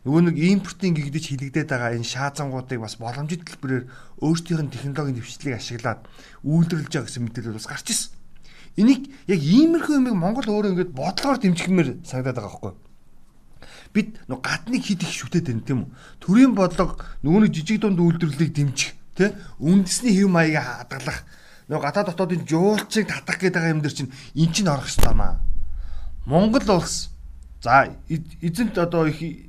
нөгөө 0.02 0.22
нэг 0.30 0.36
импортын 0.38 0.94
гигдэж 0.98 1.24
хилэгдээд 1.30 1.70
байгаа 1.70 1.94
энэ 1.94 2.10
шаазангуудыг 2.10 2.78
бас 2.82 2.94
боломжит 2.98 3.42
төлбөрөөр 3.46 3.84
өөрсдийнх 4.22 4.62
нь 4.66 4.74
технологийн 4.74 5.18
дэвшлийг 5.18 5.58
ашиглаад 5.58 6.06
үйлдвэрлэж 6.46 6.90
байгаа 6.94 7.06
гэсэн 7.06 7.22
мэдээлэл 7.26 7.58
бас 7.58 7.66
гарч 7.70 7.86
ирсэн. 7.90 8.10
Энийг 8.78 9.10
яг 9.26 9.40
иймэрхүү 9.42 9.98
юмыг 9.98 10.14
Монгол 10.14 10.46
өөрөө 10.46 10.70
ингээд 10.74 10.94
бодлогоор 10.94 11.38
дэмжихмээр 11.42 12.06
санагдаад 12.06 12.38
байгаа 12.38 12.50
байхгүй 12.54 12.70
юу? 12.70 12.85
Бид 13.96 14.20
нөө 14.28 14.44
гадныг 14.44 14.84
хид 14.84 15.00
их 15.00 15.12
шүтээд 15.16 15.48
байна 15.48 15.64
тийм 15.64 15.80
үү. 15.88 15.90
Төрийн 16.20 16.52
бодлого 16.52 17.00
нөгөө 17.24 17.48
жижиг 17.48 17.80
дунд 17.80 17.96
үйлдвэрлэлийг 17.96 18.52
дэмжих 18.52 18.92
тий 19.16 19.32
үндэсний 19.56 20.12
хэв 20.12 20.28
маягийг 20.28 20.60
хадгалах 20.60 21.24
нөгөө 21.72 21.84
гадаа 21.88 22.04
дотоодын 22.12 22.44
жуулчийг 22.44 23.08
татах 23.08 23.40
гэдэг 23.40 23.72
юм 23.72 23.80
дэр 23.80 23.94
чинь 23.96 24.12
эн 24.36 24.52
чинь 24.52 24.68
орох 24.68 24.92
ёстой 24.92 25.16
маа. 25.16 25.40
Монгол 26.28 26.68
улс 26.76 27.08
за 27.64 27.96
эзэнт 28.08 28.76
одоо 28.76 29.08
их 29.08 29.48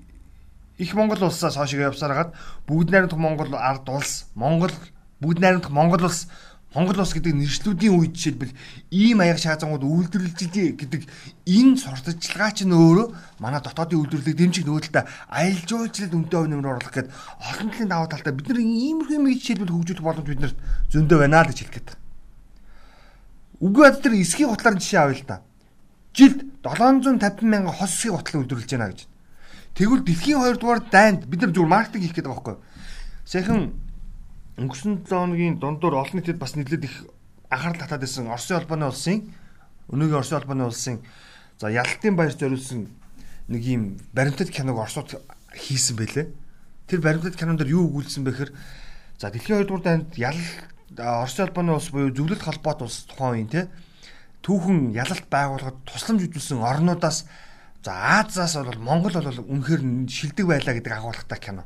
их 0.78 0.94
Монгол 0.94 1.28
улсаас 1.28 1.60
хойш 1.60 1.74
явсаар 1.74 2.14
хагаад 2.14 2.34
бүгд 2.68 2.90
найрамдах 2.90 3.20
Монгол 3.20 3.52
ард 3.54 3.90
улс 3.90 4.26
Монгол 4.36 4.72
бүгд 5.20 5.40
найрамдах 5.44 5.72
Монгол 5.72 6.06
улс 6.06 6.28
Монгол 6.76 7.00
улс 7.00 7.16
гэдэг 7.16 7.32
нэршлүүдийн 7.32 7.96
үед 7.96 8.12
жишээлбэл 8.12 8.52
ийм 8.92 9.24
аяг 9.24 9.40
шаазангууд 9.40 9.88
үйлдвэрлэж 9.88 10.76
гэдэг 10.76 11.02
энэ 11.48 11.80
сурталчилгаа 11.80 12.52
чинь 12.52 12.76
өөрөө 12.76 13.40
манай 13.40 13.64
дотоодын 13.64 14.04
үйлдвэрлэлийг 14.04 14.36
дэмжих 14.36 14.68
нөөдөлтөд 14.68 15.08
аялал 15.32 15.64
жуулчлалд 15.64 16.12
үнэтэй 16.12 16.38
хувь 16.38 16.52
нэмэр 16.52 16.68
оруулах 16.68 16.92
гэдэг 16.92 17.14
олон 17.40 17.70
талын 17.72 17.88
даваа 17.88 18.12
талтай 18.12 18.34
бид 18.36 18.48
нар 18.52 18.60
иймэрхүү 18.60 19.16
юм 19.16 19.28
жишээлбэл 19.32 19.74
хөгжүүлэх 19.80 20.04
боломж 20.04 20.28
биднэрт 20.28 20.58
зөндөө 20.92 21.18
байна 21.24 21.40
л 21.40 21.50
гэж 21.56 21.60
хэлэх 21.64 21.76
гээд. 21.80 21.90
Үгүй 23.64 23.84
бод 23.88 23.98
тэр 24.04 24.14
эсхийн 24.20 24.50
хутлаар 24.52 24.76
жишээ 24.76 25.02
авъя 25.02 25.18
л 25.18 25.24
да. 25.24 25.38
жилд 26.12 26.40
750 26.68 27.48
мянган 27.48 27.74
хос 27.74 27.96
эсхийг 27.96 28.14
готлон 28.20 28.44
үйлдвэрлэж 28.44 28.72
байна 28.76 28.92
гэж. 28.92 29.08
Тэгвэл 29.72 30.04
дэлхийн 30.04 30.44
2 30.44 30.60
дугаар 30.60 30.82
дайнд 30.84 31.26
бид 31.32 31.42
нар 31.42 31.56
зүгээр 31.56 31.72
маркетинг 31.72 32.04
хийх 32.04 32.16
гэдэг 32.18 32.28
байгаа 32.28 32.44
байхгүй. 32.44 32.58
Сайхан 33.26 33.62
өнгөрсөн 34.58 35.06
7 35.06 35.14
хоногийн 35.14 35.60
дундуур 35.62 36.02
олон 36.02 36.18
нийтэд 36.18 36.42
бас 36.42 36.58
нэлээд 36.58 36.90
их 36.90 37.06
анхаарал 37.50 37.78
татаад 37.78 38.02
байсан 38.02 38.28
Оросын 38.34 38.58
холбооны 38.58 38.90
улсын 38.90 39.30
өнөөгийн 39.94 40.18
Оросын 40.18 40.38
холбооны 40.42 40.66
улсын 40.66 40.98
за 41.62 41.70
ялалтын 41.70 42.18
баяр 42.18 42.34
зориулсан 42.34 42.90
нэг 43.48 43.62
юм 43.62 44.02
баримтат 44.18 44.50
киног 44.50 44.82
Оросууд 44.82 45.22
хийсэн 45.54 45.96
байлээ. 45.96 46.34
Тэр 46.90 47.00
баримтат 47.06 47.38
кинонд 47.38 47.62
юу 47.70 47.86
өгүүлсэн 47.86 48.26
бэ 48.26 48.34
гэхээр 48.34 48.52
за 49.22 49.30
дэлхийн 49.30 49.62
2 49.62 49.70
дугаар 49.70 49.86
дайнд 49.86 50.18
ял 50.18 50.42
Оросын 50.98 51.46
холбооны 51.54 51.78
улс 51.78 51.94
буюу 51.94 52.10
зөвлөлт 52.10 52.42
холбоот 52.42 52.82
улс 52.82 53.06
тухайн 53.06 53.46
үеийн 53.46 53.54
те 53.54 53.62
түүхэн 54.42 54.98
ялалт 54.98 55.30
байгуулахад 55.30 55.86
тусламж 55.86 56.34
үзүүлсэн 56.34 56.66
орнуудаас 56.66 57.30
за 57.86 57.94
Азаас 57.94 58.58
бол 58.58 58.82
Монгол 58.82 59.14
бол 59.14 59.46
үнэхээр 59.54 60.10
шилдэг 60.10 60.46
байлаа 60.50 60.74
гэдэг 60.74 60.94
агуулгатай 60.98 61.40
кино. 61.40 61.64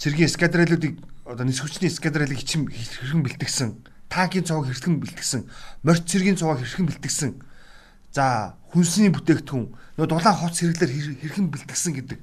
Цэргийн 0.00 0.32
эскадрилуудыг 0.32 0.96
одоо 1.28 1.44
нисгүчний 1.44 1.92
эскадрилыг 1.92 2.40
хичим 2.40 2.72
хэрхэн 2.72 3.20
бэлтгэсэн, 3.20 3.84
танкийн 4.08 4.48
цовог 4.48 4.72
хэрхэн 4.72 4.96
бэлтгэсэн, 4.96 5.44
морь 5.84 6.00
цэргийн 6.00 6.40
цовог 6.40 6.64
хэрхэн 6.64 6.88
бэлтгэсэн. 6.88 7.30
За 8.16 8.56
хүнсний 8.72 9.12
бүтээгдэхүүн 9.12 9.76
нөө 10.00 10.06
дулаан 10.08 10.40
хоц 10.40 10.64
хэрэглэр 10.64 11.20
хэрхэн 11.20 11.52
бэлтгэсэн 11.52 11.92
гэдэг. 12.00 12.18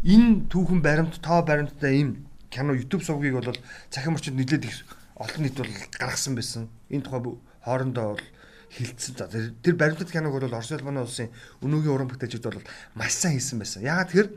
Энэ 0.00 0.48
түүхэн 0.48 0.80
баримт 0.80 1.20
тоо 1.20 1.44
баримттай 1.44 2.00
ийм 2.00 2.24
кино 2.48 2.72
YouTube 2.72 3.04
сувгийг 3.04 3.36
бол 3.36 3.52
цахим 3.92 4.16
орчинд 4.16 4.40
нэлээд 4.40 4.64
их 4.64 4.88
олон 5.20 5.44
нийт 5.44 5.60
бол 5.60 5.70
гаргасан 6.00 6.34
байсан. 6.34 6.72
Энэ 6.88 7.04
тухай 7.04 7.36
хоорондоо 7.60 8.16
бол 8.16 8.24
хилцсэн. 8.72 9.14
За 9.14 9.28
тэр 9.62 9.76
баримтат 9.76 10.10
киног 10.10 10.32
бол 10.32 10.48
Орос 10.48 10.72
улманы 10.72 11.04
улсын 11.04 11.28
өнөөгийн 11.60 11.94
уран 11.94 12.08
бүтээлчид 12.08 12.42
бол 12.42 12.64
маш 12.94 13.12
сайн 13.12 13.38
хийсэн 13.38 13.58
байсан. 13.60 13.84
Яагаад 13.84 14.08
тэгэхээр 14.08 14.28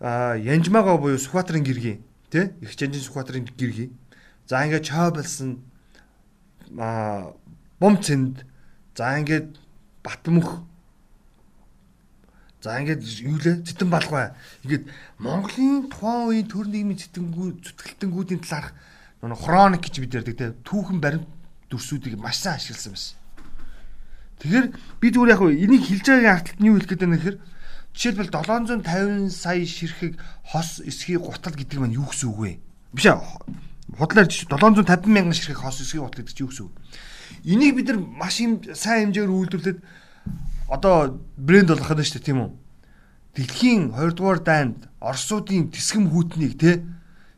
а 0.00 0.34
Янжмагаа 0.36 0.96
буюу 0.96 1.20
Сүхбаатарын 1.20 1.64
гэргийн 1.64 2.00
тий 2.32 2.50
их 2.64 2.72
жанжин 2.72 3.04
Сүхбаатарын 3.04 3.44
гэргийн 3.44 3.92
за 4.48 4.64
ингээд 4.64 4.88
Чоблсон 4.88 5.60
а 6.78 7.32
Бомцэнд 7.78 8.44
за 8.96 9.18
ингээд 9.20 9.60
Батмөх. 10.02 10.64
За 12.62 12.80
ингээд 12.80 13.04
юу 13.24 13.36
лээ? 13.36 13.60
Цэтэн 13.64 13.88
балгай. 13.92 14.32
Ингээд 14.64 14.88
Монголын 15.20 15.88
тухайн 15.92 16.28
үеийн 16.28 16.48
төр 16.48 16.66
нийгмийн 16.68 17.00
цэтэнгүү 17.00 17.60
зүтгэлтэнгүүдийн 17.60 18.40
талаарх 18.40 18.72
нэг 19.20 19.36
хроник 19.36 19.84
гэж 19.84 19.94
бид 20.00 20.16
ярьдаг 20.16 20.36
те 20.36 20.56
түүхэн 20.64 21.00
баримт 21.00 21.28
дүрсүүдийг 21.68 22.16
маш 22.16 22.40
сайн 22.40 22.56
ашигласан 22.56 22.96
байсан. 22.96 23.16
Тэгэхээр 24.40 24.66
би 25.00 25.06
зүгээр 25.12 25.32
яг 25.36 25.42
энийг 25.44 25.84
хэлж 25.84 26.04
байгаагийн 26.08 26.32
арталт 26.32 26.60
нь 26.60 26.68
юу 26.72 26.76
хэлэх 26.80 26.88
гээд 26.88 27.04
байна 27.04 27.16
гэхээр 27.20 27.38
жишээлбэл 27.94 28.30
750 28.30 29.30
сая 29.30 29.66
ширхэг 29.66 30.18
хос 30.44 30.80
эсхийг 30.84 31.20
гутал 31.20 31.54
гэдэг 31.54 31.78
маань 31.80 31.98
юу 31.98 32.06
гэсэн 32.06 32.30
үг 32.30 32.38
вэ? 32.38 32.52
Биш 32.92 33.06
ээ. 33.06 33.18
Худлаар 33.98 34.28
750 34.30 35.06
мянган 35.06 35.34
ширхэг 35.34 35.58
хос 35.58 35.80
эсхийг 35.82 36.02
гутал 36.06 36.22
гэдэг 36.22 36.34
чинь 36.34 36.44
юу 36.46 36.50
гэсэн 36.50 36.66
үг? 36.66 36.74
Энийг 37.44 37.74
бид 37.76 37.88
нар 37.90 37.98
маш 37.98 38.40
юм 38.40 38.62
сайн 38.74 39.10
хэмжээгээр 39.10 39.30
үйлдвэрлээд 39.30 39.78
одоо 40.70 41.18
брэнд 41.36 41.68
болгох 41.74 41.98
нь 41.98 42.04
шүү 42.06 42.18
дээ 42.22 42.28
тийм 42.30 42.40
үү? 42.46 42.50
Дэлхийн 43.34 43.82
2 43.94 44.14
дугаар 44.14 44.40
дайнд 44.42 44.90
Оросуудын 45.00 45.70
тэсгэм 45.70 46.10
хүүтнийг 46.10 46.54
те 46.58 46.82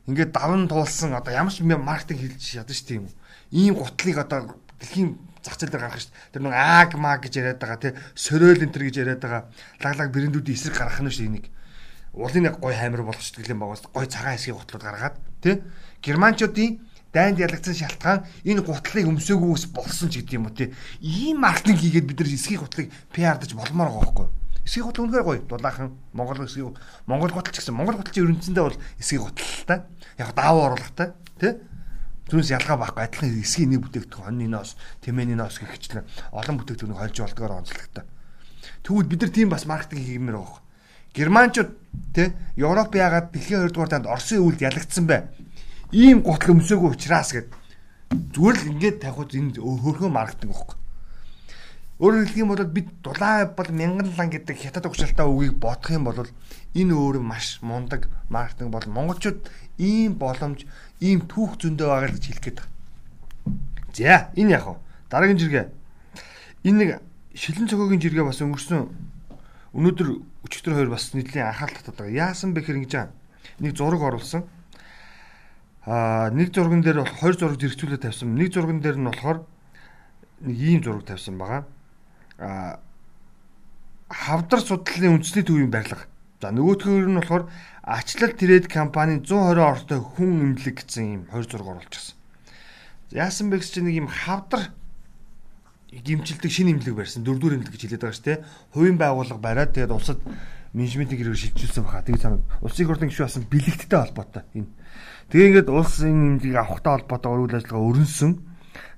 ингээд 0.08 0.32
даван 0.32 0.68
туулсан 0.68 1.14
одоо 1.14 1.32
ямар 1.32 1.52
ч 1.52 1.62
маркетинг 1.62 2.34
хийж 2.36 2.60
чадсан 2.60 2.76
шүү 2.76 2.86
дээ 2.88 2.98
юм. 3.00 3.08
Ийм 3.52 3.74
гутлыг 3.78 4.16
одоо 4.18 4.56
дэлхийн 4.80 5.16
зах 5.42 5.58
зээл 5.58 5.72
дээр 5.74 5.82
гаргах 5.82 6.00
шүү 6.00 6.10
дээ. 6.10 6.32
Тэр 6.32 6.42
нэг 6.42 6.54
аг 6.54 6.90
маг 6.96 7.20
гэж 7.22 7.34
яриад 7.36 7.58
байгаа 7.58 7.78
те 7.82 7.90
сөрөөл 8.14 8.64
энтер 8.64 8.82
гэж 8.86 8.96
яриад 9.02 9.22
байгаа 9.22 9.42
лаглаг 9.82 10.08
брэндүүдийн 10.14 10.56
эсрэг 10.56 10.78
гаргах 10.78 11.02
нь 11.02 11.10
шүү 11.10 11.26
энийг. 11.26 11.46
Уулын 12.14 12.42
нэг 12.46 12.56
гой 12.62 12.74
хаймар 12.76 13.02
болгох 13.02 13.24
шүү 13.24 13.42
дээ 13.42 13.58
багаас 13.58 13.82
гой 13.90 14.06
цагаан 14.06 14.36
хэсгийг 14.38 14.56
гутлууд 14.56 14.84
гаргаад 14.84 15.16
те 15.42 15.62
германчуудын 16.02 16.80
дайнд 17.12 17.38
ялагдсан 17.38 17.76
шалтгаан 17.76 18.24
энэ 18.44 18.64
гутлыг 18.64 19.04
өмсөөгөөс 19.08 19.72
болсон 19.76 20.08
ч 20.08 20.24
гэдэг 20.24 20.36
юм 20.36 20.48
уу 20.48 20.56
тий. 20.56 20.72
Ийм 21.00 21.44
маркетинг 21.44 21.78
хийгээд 21.80 22.08
бид 22.08 22.18
нар 22.20 22.30
эсхийг 22.32 22.64
гутлыг 22.64 22.88
PR-даж 23.12 23.52
болмоор 23.52 23.92
байгаа 23.92 24.00
байхгүй. 24.00 24.28
Эсхийг 24.64 24.86
гутал 24.88 25.04
үнэхээр 25.04 25.26
гоё. 25.28 25.40
Дулаахан 25.44 25.92
Монгол 26.12 26.44
эсхийг 26.48 26.76
Монгол 27.04 27.32
гутал 27.36 27.52
ч 27.52 27.60
гэсэн 27.60 27.76
Монгол 27.76 28.00
гуталчин 28.00 28.24
ерөнцөндөө 28.24 28.64
бол 28.64 28.80
эсхийг 28.96 29.22
гутал 29.28 29.44
та. 29.68 29.74
Яг 30.16 30.32
даавар 30.32 30.72
оруулахтай 30.72 31.12
тий. 31.36 31.52
Түүнээс 32.30 32.50
ялгаа 32.54 32.76
байхгүй 32.78 33.02
адилхан 33.02 33.40
эсхийн 33.42 33.70
нэг 33.74 33.80
бүтээгдэхүүн 33.86 34.26
хоньны 34.26 34.46
ноос, 34.50 34.76
тэмээний 35.02 35.38
ноос 35.38 35.58
гэх 35.58 35.74
мэтлэн 35.74 36.06
олон 36.32 36.56
бүтээгдэхүүнийг 36.62 37.00
холж 37.00 37.16
болдгоор 37.18 37.52
онцлогтой. 37.62 38.04
Тэгвэл 38.82 39.10
бид 39.10 39.20
нар 39.22 39.32
тийм 39.34 39.48
бас 39.50 39.66
маркетинг 39.66 40.06
хиймээр 40.06 40.38
байгаа. 40.38 40.62
Германчууд 41.12 41.70
тий 42.14 42.32
Европ 42.56 42.94
яагаад 42.94 43.34
дэлхийн 43.34 43.68
2 43.68 43.74
дугаар 43.74 43.90
танд 43.90 44.06
Оросын 44.06 44.40
үйлд 44.40 44.64
ялагдсан 44.64 45.06
бэ? 45.06 45.28
ийм 45.92 46.24
гутал 46.24 46.56
өмсөөгүй 46.56 46.96
учраас 46.96 47.36
гэд 47.36 47.52
зүгээр 48.32 48.56
л 48.56 48.68
ингээд 48.72 48.96
тавихад 49.04 49.36
энэ 49.36 49.60
хөрхөө 49.60 50.08
маркетинг 50.08 50.56
байхгүй. 50.56 50.76
Өөрөөр 52.02 52.26
хэлэх 52.26 52.42
юм 52.42 52.50
бол 52.50 52.66
бид 52.66 52.88
дулаан 53.06 53.54
бол 53.54 53.70
мянган 53.70 54.10
лан 54.18 54.30
гэдэг 54.34 54.58
хятад 54.58 54.90
угшаалтаа 54.90 55.30
үгийг 55.30 55.54
бодох 55.62 55.94
юм 55.94 56.02
бол 56.02 56.18
энэ 56.74 56.92
өөр 56.98 57.22
маш 57.22 57.62
мундаг 57.62 58.10
маркетинг 58.26 58.74
бол 58.74 58.82
монголчууд 58.90 59.46
ийм 59.78 60.18
боломж, 60.18 60.66
ийм 60.98 61.22
түүх 61.30 61.62
зөндөө 61.62 61.86
байгаа 61.86 62.10
гэж 62.10 62.24
хэлэх 62.26 62.42
гээд 62.42 62.58
байна. 62.58 62.74
За, 63.94 64.34
энэ 64.34 64.50
яг 64.50 64.66
уу 64.66 64.82
дараагийн 65.06 65.38
жиргээ. 65.38 65.70
Энэ 66.66 66.78
нэг 66.82 66.90
шилэн 67.38 67.70
цогогийн 67.70 68.02
жиргээ 68.02 68.26
бас 68.26 68.42
өнгөрсөн 68.42 68.90
өнөөдөр 69.78 70.08
өчигдөр 70.42 70.74
хоёр 70.74 70.90
бас 70.90 71.14
нэлийн 71.14 71.46
анхаарал 71.46 71.78
татаад 71.86 72.10
байгаа. 72.10 72.34
Яасан 72.34 72.50
бэ 72.50 72.66
гэхээр 72.66 72.82
ингэж 72.82 72.94
нэг 73.62 73.78
зураг 73.78 74.02
оруулсан 74.02 74.42
Аа 75.82 76.30
нэг 76.30 76.54
зурган 76.54 76.78
дээр 76.78 77.02
бол 77.02 77.10
хоёр 77.10 77.34
зураг 77.34 77.58
зэрэгцүүлээд 77.58 78.06
тавьсан. 78.06 78.38
Нэг 78.38 78.54
зурган 78.54 78.78
дээр 78.78 79.02
нь 79.02 79.08
болохоор 79.10 79.42
нэг 80.46 80.56
ийм 80.58 80.78
зураг 80.78 81.02
тавьсан 81.02 81.34
байгаа. 81.34 81.66
Хавдар 84.12 84.60
судлалын 84.60 85.18
үндэсний 85.20 85.46
төвийн 85.46 85.70
барилга. 85.70 86.10
За 86.42 86.50
нөгөөтгөр 86.50 87.06
нь 87.06 87.18
болохоор 87.22 87.48
ачлал 87.86 88.34
трейд 88.34 88.66
компанийн 88.66 89.22
120 89.22 89.62
ортой 89.62 90.00
хүн 90.02 90.52
имлэг 90.52 90.82
гэсэн 90.82 91.30
хоёр 91.30 91.46
зураг 91.46 91.68
оруулчихсан. 91.78 92.18
Яасан 93.14 93.48
бэ 93.48 93.62
гэж 93.62 93.68
чинь 93.70 93.86
нэг 93.86 93.96
ийм 94.02 94.08
хавдар 94.10 94.74
гимчилдэг 95.92 96.50
шинэ 96.50 96.74
имлэг 96.74 96.98
барьсан. 96.98 97.22
Дөрвдүгээр 97.22 97.56
имлэг 97.62 97.72
гэж 97.72 97.82
хэлээд 97.86 98.02
байгаа 98.02 98.16
шүү 98.18 98.26
дээ. 98.26 98.44
Хувийн 98.74 98.98
байгууллага 98.98 99.40
бариад 99.40 99.72
тэгээд 99.76 99.94
улсад 99.94 100.18
менежментийн 100.74 101.20
гэрээр 101.20 101.38
шилжүүлсэн 101.38 101.84
баха. 101.84 102.02
Тэгээд 102.02 102.24
санаа 102.26 102.40
улсын 102.64 102.86
хурлын 102.88 103.10
гишүүн 103.12 103.28
асан 103.28 103.44
бэлэгттэй 103.46 103.98
холбоотой 104.00 104.42
энэ 104.56 104.72
Тэгээ 105.32 105.64
ингээд 105.64 105.68
улсын 105.72 106.12
нэмлэгийг 106.42 106.60
авахтай 106.60 106.92
холбоотой 106.92 107.32
үйл 107.40 107.56
ажиллагаа 107.56 107.88
өрнсөн. 107.88 108.32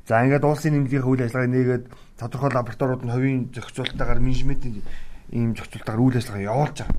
За 0.05 0.21
ингээд 0.21 0.45
улсын 0.45 0.77
нэмлэгийн 0.77 1.01
үйл 1.01 1.25
ажиллагааг 1.25 1.53
нээгээд 1.53 1.85
тодорхой 2.21 2.53
лабораториуд 2.53 3.03
нь 3.09 3.15
хувийн 3.15 3.41
зохицуулалтаагаар 3.57 4.21
менежментийн 4.21 4.85
ийм 5.33 5.57
зохицуулалтаагаар 5.57 6.05
үйл 6.05 6.19
ажиллагаа 6.21 6.49
явуулж 6.53 6.77
байгаа. 6.85 6.97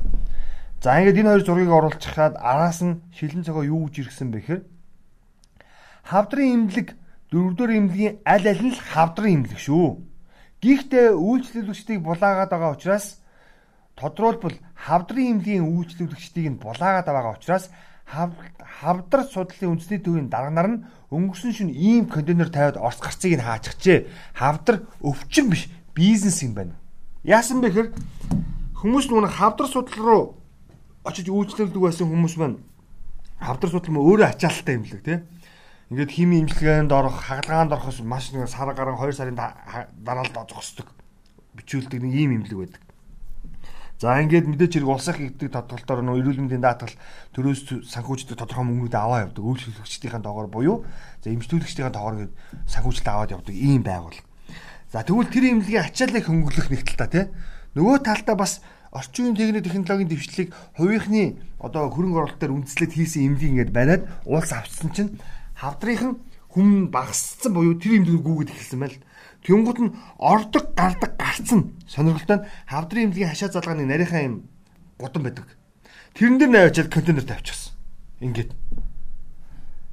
За 0.82 0.98
ингээд 0.98 1.20
энэ 1.22 1.30
хоёр 1.30 1.44
зургийг 1.46 1.70
оруулчихад 1.70 2.34
араас 2.42 2.82
нь 2.82 3.06
шилэн 3.14 3.46
цогоо 3.46 3.62
юу 3.62 3.86
гэж 3.86 4.10
иргсэн 4.10 4.34
бэ 4.34 4.42
гэхээр 4.42 4.62
хавдрын 6.10 6.50
имлэг 6.66 6.88
дөрөвдөр 7.30 7.70
имлэгийн 7.78 8.16
аль 8.26 8.48
аль 8.50 8.64
нь 8.66 8.74
л 8.74 8.82
хавдрын 8.82 9.46
имлэг 9.46 9.62
шүү. 9.62 10.02
Гэхдээ 10.66 11.14
үйлчлүүлэгчдийг 11.14 12.02
булаагаад 12.02 12.50
байгаа 12.50 12.74
учраас 12.74 13.22
тодруулбал 13.94 14.58
хавдрын 14.74 15.38
имлэгийн 15.38 15.66
үйлчлүүлэгчдийг 15.66 16.48
нь 16.54 16.62
булаагаад 16.62 17.06
байгаа 17.06 17.38
учраас 17.38 17.70
хавдар 18.06 19.22
судлалын 19.26 19.76
үндэсний 19.76 20.00
төвийн 20.00 20.30
дарганаар 20.30 20.70
нь 20.70 20.84
өнгөрсөн 21.10 21.54
шин 21.54 21.70
ийм 21.74 22.06
контейнер 22.06 22.54
тавиад 22.54 22.78
Орос 22.78 23.02
гарцыг 23.02 23.34
нь 23.34 23.42
хаачихжээ. 23.42 24.06
Хавдар 24.38 24.86
өвчин 25.02 25.50
биш 25.50 25.68
бизнес 25.98 26.44
юм 26.46 26.54
байна. 26.54 26.76
Яасан 27.26 27.62
бэ 27.62 27.70
хэр 27.74 27.88
хүмүүс 28.78 29.10
нүг 29.10 29.32
хавдар 29.34 29.68
судлал 29.68 30.06
руу 30.06 30.24
очиж 31.06 31.30
үйлчлүүлдэг 31.30 31.82
байсан 31.82 32.10
хүмүүс 32.10 32.38
маань 32.38 32.62
хавдар 33.42 33.70
судлал 33.74 33.98
мөн 33.98 34.06
өөрөө 34.06 34.28
ачаалттай 34.30 34.76
юм 34.78 34.86
лэг 34.86 35.02
тий. 35.02 35.20
Ингээд 35.90 36.12
хими 36.14 36.42
имчилгээнд 36.42 36.92
орох, 36.92 37.30
хагалгаанд 37.30 37.74
орохоос 37.74 38.02
маш 38.02 38.34
нэг 38.34 38.50
сар 38.50 38.74
гарan 38.74 38.98
2 38.98 39.14
сарын 39.14 39.38
дараалд 39.38 40.34
зогсдог. 40.50 40.90
Бичүүлдэг 41.54 42.02
нэг 42.02 42.14
ийм 42.14 42.42
имлэг 42.42 42.58
байдаг. 42.58 42.85
За 43.96 44.20
ингээд 44.20 44.52
мэдээч 44.52 44.84
хэрэг 44.84 44.92
улсах 44.92 45.16
гэдэг 45.24 45.56
тодголтоор 45.56 46.04
нөө 46.04 46.20
эрүүл 46.20 46.44
мэндийн 46.44 46.60
даатгал 46.60 46.92
төрөөс 47.32 47.88
санхүүждэг 47.88 48.36
тодорхой 48.36 48.68
мөнгнүүд 48.68 48.92
аваа 48.92 49.24
явдаг. 49.24 49.40
Үйлчлүүлэгчдийн 49.40 50.20
тоогоор 50.20 50.52
буюу 50.52 50.84
за 51.24 51.32
эмчтүүлэгчдийн 51.32 51.96
тоогоор 51.96 52.28
санхүүжилт 52.68 53.08
аваад 53.08 53.32
явдаг 53.40 53.56
ийм 53.56 53.88
байгуул. 53.88 54.20
За 54.92 55.00
тэгвэл 55.00 55.32
тэр 55.32 55.48
имлэгийн 55.48 55.88
ачааллыг 55.88 56.28
хөнгөлөх 56.28 56.68
нэг 56.76 56.84
тал 56.84 57.00
та 57.00 57.08
тий. 57.08 57.26
Нөгөө 57.80 58.04
талдаа 58.04 58.36
бас 58.36 58.60
орчин 58.92 59.32
үеийн 59.32 59.40
техник 59.40 59.64
технологийн 59.64 60.12
дэвшлиг 60.12 60.50
хувийнхны 60.76 61.40
одоо 61.60 61.88
хөрөнгө 61.92 62.20
оруулалт 62.20 62.40
дээр 62.40 62.56
үндэслээд 62.56 62.96
хийсэн 62.96 63.28
имлэг 63.32 63.52
ингээд 63.52 63.72
бариад 63.76 64.04
уулс 64.24 64.52
авчсан 64.56 64.92
чинь 64.96 65.20
хавдрынхан 65.60 66.20
хүм 66.52 66.92
багассан 66.92 67.52
буюу 67.52 67.76
тэр 67.76 68.00
имлэг 68.00 68.24
гүгээд 68.24 68.52
эхэлсэн 68.56 68.80
байл. 68.80 69.00
Тэнгууд 69.46 69.80
нь 69.80 69.96
ордог 70.18 70.74
гардаг 70.74 71.14
гарцсан 71.22 71.78
сонирхолтой 71.86 72.38
нь 72.42 72.46
хавдрын 72.66 73.06
имлэгийн 73.14 73.30
хашаа 73.30 73.54
залгааны 73.54 73.86
нарийнхаа 73.86 74.26
юм 74.26 74.50
гудам 74.98 75.22
байдаг. 75.24 75.46
Тэрэн 76.18 76.42
дээр 76.42 76.52
наваачаад 76.52 76.90
контейнер 76.90 77.26
тавьчихсан. 77.30 77.78
Ингээд. 78.26 78.52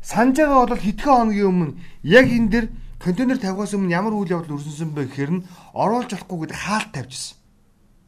Санаж 0.01 0.37
байгаа 0.41 0.67
бол 0.73 0.81
хэдхэн 0.81 1.05
хоногийн 1.05 1.51
өмнө 1.53 1.77
яг 2.01 2.27
энэ 2.33 2.49
дээр 2.49 2.67
контейнер 2.97 3.39
тавихаас 3.39 3.77
өмнө 3.77 3.93
ямар 3.93 4.17
үйл 4.17 4.41
явдал 4.41 4.57
өрсөнсөн 4.57 4.97
бэ 4.97 5.11
гэхээр 5.13 5.33
нь 5.37 5.45
оруулж 5.77 6.11
болохгүй 6.17 6.39
гэдэг 6.49 6.59
хаалт 6.59 6.91
тавьчихсан. 6.97 7.37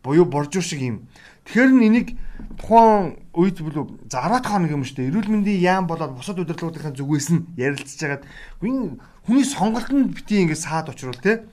Буюу 0.00 0.24
боржуур 0.24 0.64
шиг 0.64 0.80
юм. 0.80 1.06
Тэгэхээр 1.44 1.70
нь 1.76 1.86
энийг 1.86 2.08
тухайн 2.56 3.20
үед 3.36 3.60
бүлүү 3.60 4.08
за 4.08 4.22
10 4.22 4.48
хоног 4.48 4.70
юм 4.72 4.84
шүү 4.86 4.96
дээ. 4.96 5.10
Эрүүл 5.12 5.28
мэндийн 5.28 5.60
яам 5.60 5.84
болоод 5.90 6.16
бусад 6.16 6.40
удирдлагуудын 6.40 6.96
зүгээс 6.96 7.28
нь 7.34 7.46
ярилцж 7.58 8.00
хагаад 8.00 8.24
энэ 8.62 8.96
хүний 9.26 9.44
сонголт 9.44 9.88
нь 9.90 10.12
бити 10.12 10.44
ингэ 10.44 10.56
саад 10.56 10.92
учруул 10.92 11.16
те. 11.18 11.44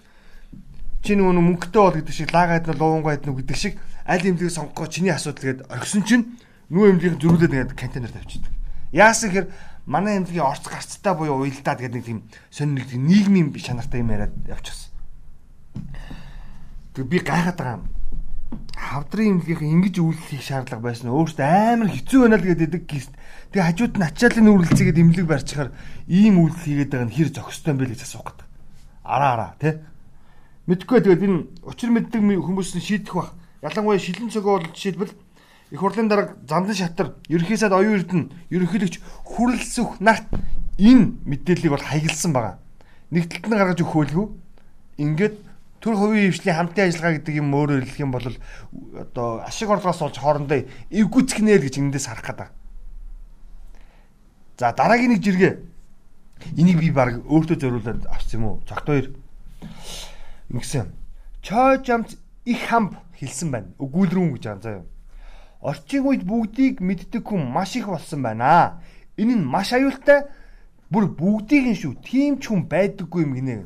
Чи 1.01 1.15
нөгөө 1.15 1.39
мөнгөтэй 1.39 1.81
бол 1.81 1.97
гэдэг 1.97 2.15
шиг 2.15 2.29
лагаад 2.35 2.67
нь 2.67 2.77
луунгаа 2.77 3.15
идэх 3.17 3.33
гэдэг 3.33 3.57
шиг 3.57 3.75
аль 4.05 4.21
эмнэлгийг 4.21 4.51
сонгохоо 4.51 4.87
чиний 4.91 5.15
асуудал 5.15 5.63
гээд 5.63 5.71
орхисон 5.71 6.03
чинь 6.03 6.25
нөгөө 6.69 6.89
эмнэлгийг 6.93 7.17
зөрүүлээд 7.17 7.55
ингээд 7.55 7.79
контейнер 7.79 8.11
тавьчихдаг. 8.11 8.53
Яасан 8.91 9.31
гэхээр 9.31 9.47
манай 9.87 10.19
эмнэлгийн 10.19 10.45
орц 10.45 10.67
гарцтай 10.67 11.13
буюу 11.15 11.41
уялдаад 11.41 11.79
гэдэг 11.79 11.95
нэг 11.95 12.05
тийм 12.05 12.19
сонир 12.51 12.85
нэг 12.85 12.91
нийгмийн 12.93 13.49
шанартай 13.57 14.03
юм 14.03 14.13
яриад 14.13 14.35
явчихсан. 14.45 14.91
Тэг 16.93 17.07
би 17.07 17.17
гайхаад 17.23 17.57
байгаа 17.57 17.79
юм 17.79 17.87
хавдрын 18.75 19.39
имлэгийнхэн 19.39 19.73
ингэж 19.79 19.95
үйлчлэх 20.01 20.43
шаардлага 20.43 20.83
байсан 20.83 21.13
өөртөө 21.15 21.45
амар 21.45 21.89
хэцүү 21.91 22.19
байна 22.27 22.37
л 22.37 22.45
гэдэг 22.45 22.83
гист. 22.83 23.13
Тэгээ 23.51 23.67
хажууд 23.67 23.93
нь 23.99 24.07
ачааллын 24.07 24.47
үргэлцээгээд 24.47 25.01
имлэг 25.03 25.27
барьчихаар 25.27 25.75
ийм 26.07 26.39
үйлдэл 26.39 26.87
хийгээд 26.87 26.91
байгаа 26.95 27.07
нь 27.11 27.15
хэр 27.19 27.29
зохистой 27.35 27.75
юм 27.75 27.79
бэ 27.83 27.91
гэж 27.91 28.01
асуух 28.07 28.31
гэдэг. 28.31 28.47
Араа 29.03 29.31
араа 29.35 29.51
тий. 29.59 29.75
Мэдхгүй 30.71 31.03
тэгээд 31.03 31.25
энэ 31.27 31.39
учир 31.67 31.91
мэддэг 31.91 32.23
хүмүүс 32.23 32.79
нь 32.79 32.85
шийдэх 32.87 33.11
бах. 33.11 33.35
Ялангуяа 33.59 33.99
шилэн 33.99 34.31
цогоо 34.31 34.63
бол 34.63 34.71
жишээлбэл 34.71 35.11
их 35.11 35.79
хурлын 35.83 36.07
дарга 36.07 36.39
замдан 36.47 36.79
шатар 36.79 37.19
ерөнхий 37.27 37.59
сайд 37.59 37.75
оюун 37.75 37.99
эрдэнэ 37.99 38.31
ерөнхийлөгч 38.55 39.03
хүрлсөх 39.27 39.99
нарт 39.99 40.31
энэ 40.79 41.19
мэдээллийг 41.27 41.75
бол 41.75 41.83
хаягдсан 41.83 42.31
байгаа. 42.31 42.55
Нэг 43.11 43.27
талд 43.27 43.51
нь 43.51 43.59
гаргаж 43.59 43.83
өгөх 43.83 44.15
хөлгөө 44.15 44.27
ингээд 44.95 45.35
төр 45.83 45.95
хувийн 45.99 46.31
хвшлийн 46.31 46.55
хамтын 46.55 46.87
ажиллагаа 46.87 47.19
гэдэг 47.19 47.35
юм 47.35 47.51
өөрөөр 47.51 47.83
хэлэх 47.83 47.99
юм 47.99 48.15
бол 48.15 48.27
одоо 48.95 49.43
ашиг 49.43 49.67
орлогоос 49.67 49.99
болж 49.99 50.17
хоорондоо 50.23 50.63
эвгүцгнэ 50.87 51.59
л 51.59 51.65
гэж 51.67 51.75
эндээс 51.83 52.07
харах 52.07 52.31
гэдэг. 52.31 52.60
За 54.61 54.69
дараагийн 54.77 55.17
нэг 55.17 55.25
жиргээ. 55.25 55.57
Энийг 56.53 56.77
би 56.77 56.93
баг 56.93 57.25
өөртөө 57.25 57.57
зориулаад 57.57 58.05
авсан 58.05 58.37
юм 58.37 58.45
уу? 58.45 58.61
Цогт 58.69 58.85
хоёр. 58.85 59.07
Ингэсэн. 60.53 60.93
Чой 61.41 61.81
жамц 61.81 62.13
их 62.45 62.61
хамб 62.69 62.93
хэлсэн 63.17 63.49
байна. 63.49 63.73
Өгүүлрүүн 63.81 64.37
гэж 64.37 64.43
байгаа 64.45 64.61
заяа. 64.61 64.85
Орчин 65.65 66.05
үед 66.05 66.29
бүгдийг 66.29 66.77
мэддэг 66.77 67.25
хүн 67.25 67.41
маш 67.49 67.73
их 67.73 67.89
болсон 67.89 68.21
байна. 68.21 68.77
Энэ 69.17 69.41
нь 69.41 69.49
маш 69.49 69.73
аюултай 69.73 70.29
бүр 70.93 71.09
бүгдийг 71.09 71.73
нь 71.73 71.81
шүү. 71.81 71.97
Тим 72.05 72.37
ч 72.37 72.53
хүн 72.53 72.69
байдаггүй 72.69 73.25
юм 73.25 73.33
гинэ. 73.33 73.65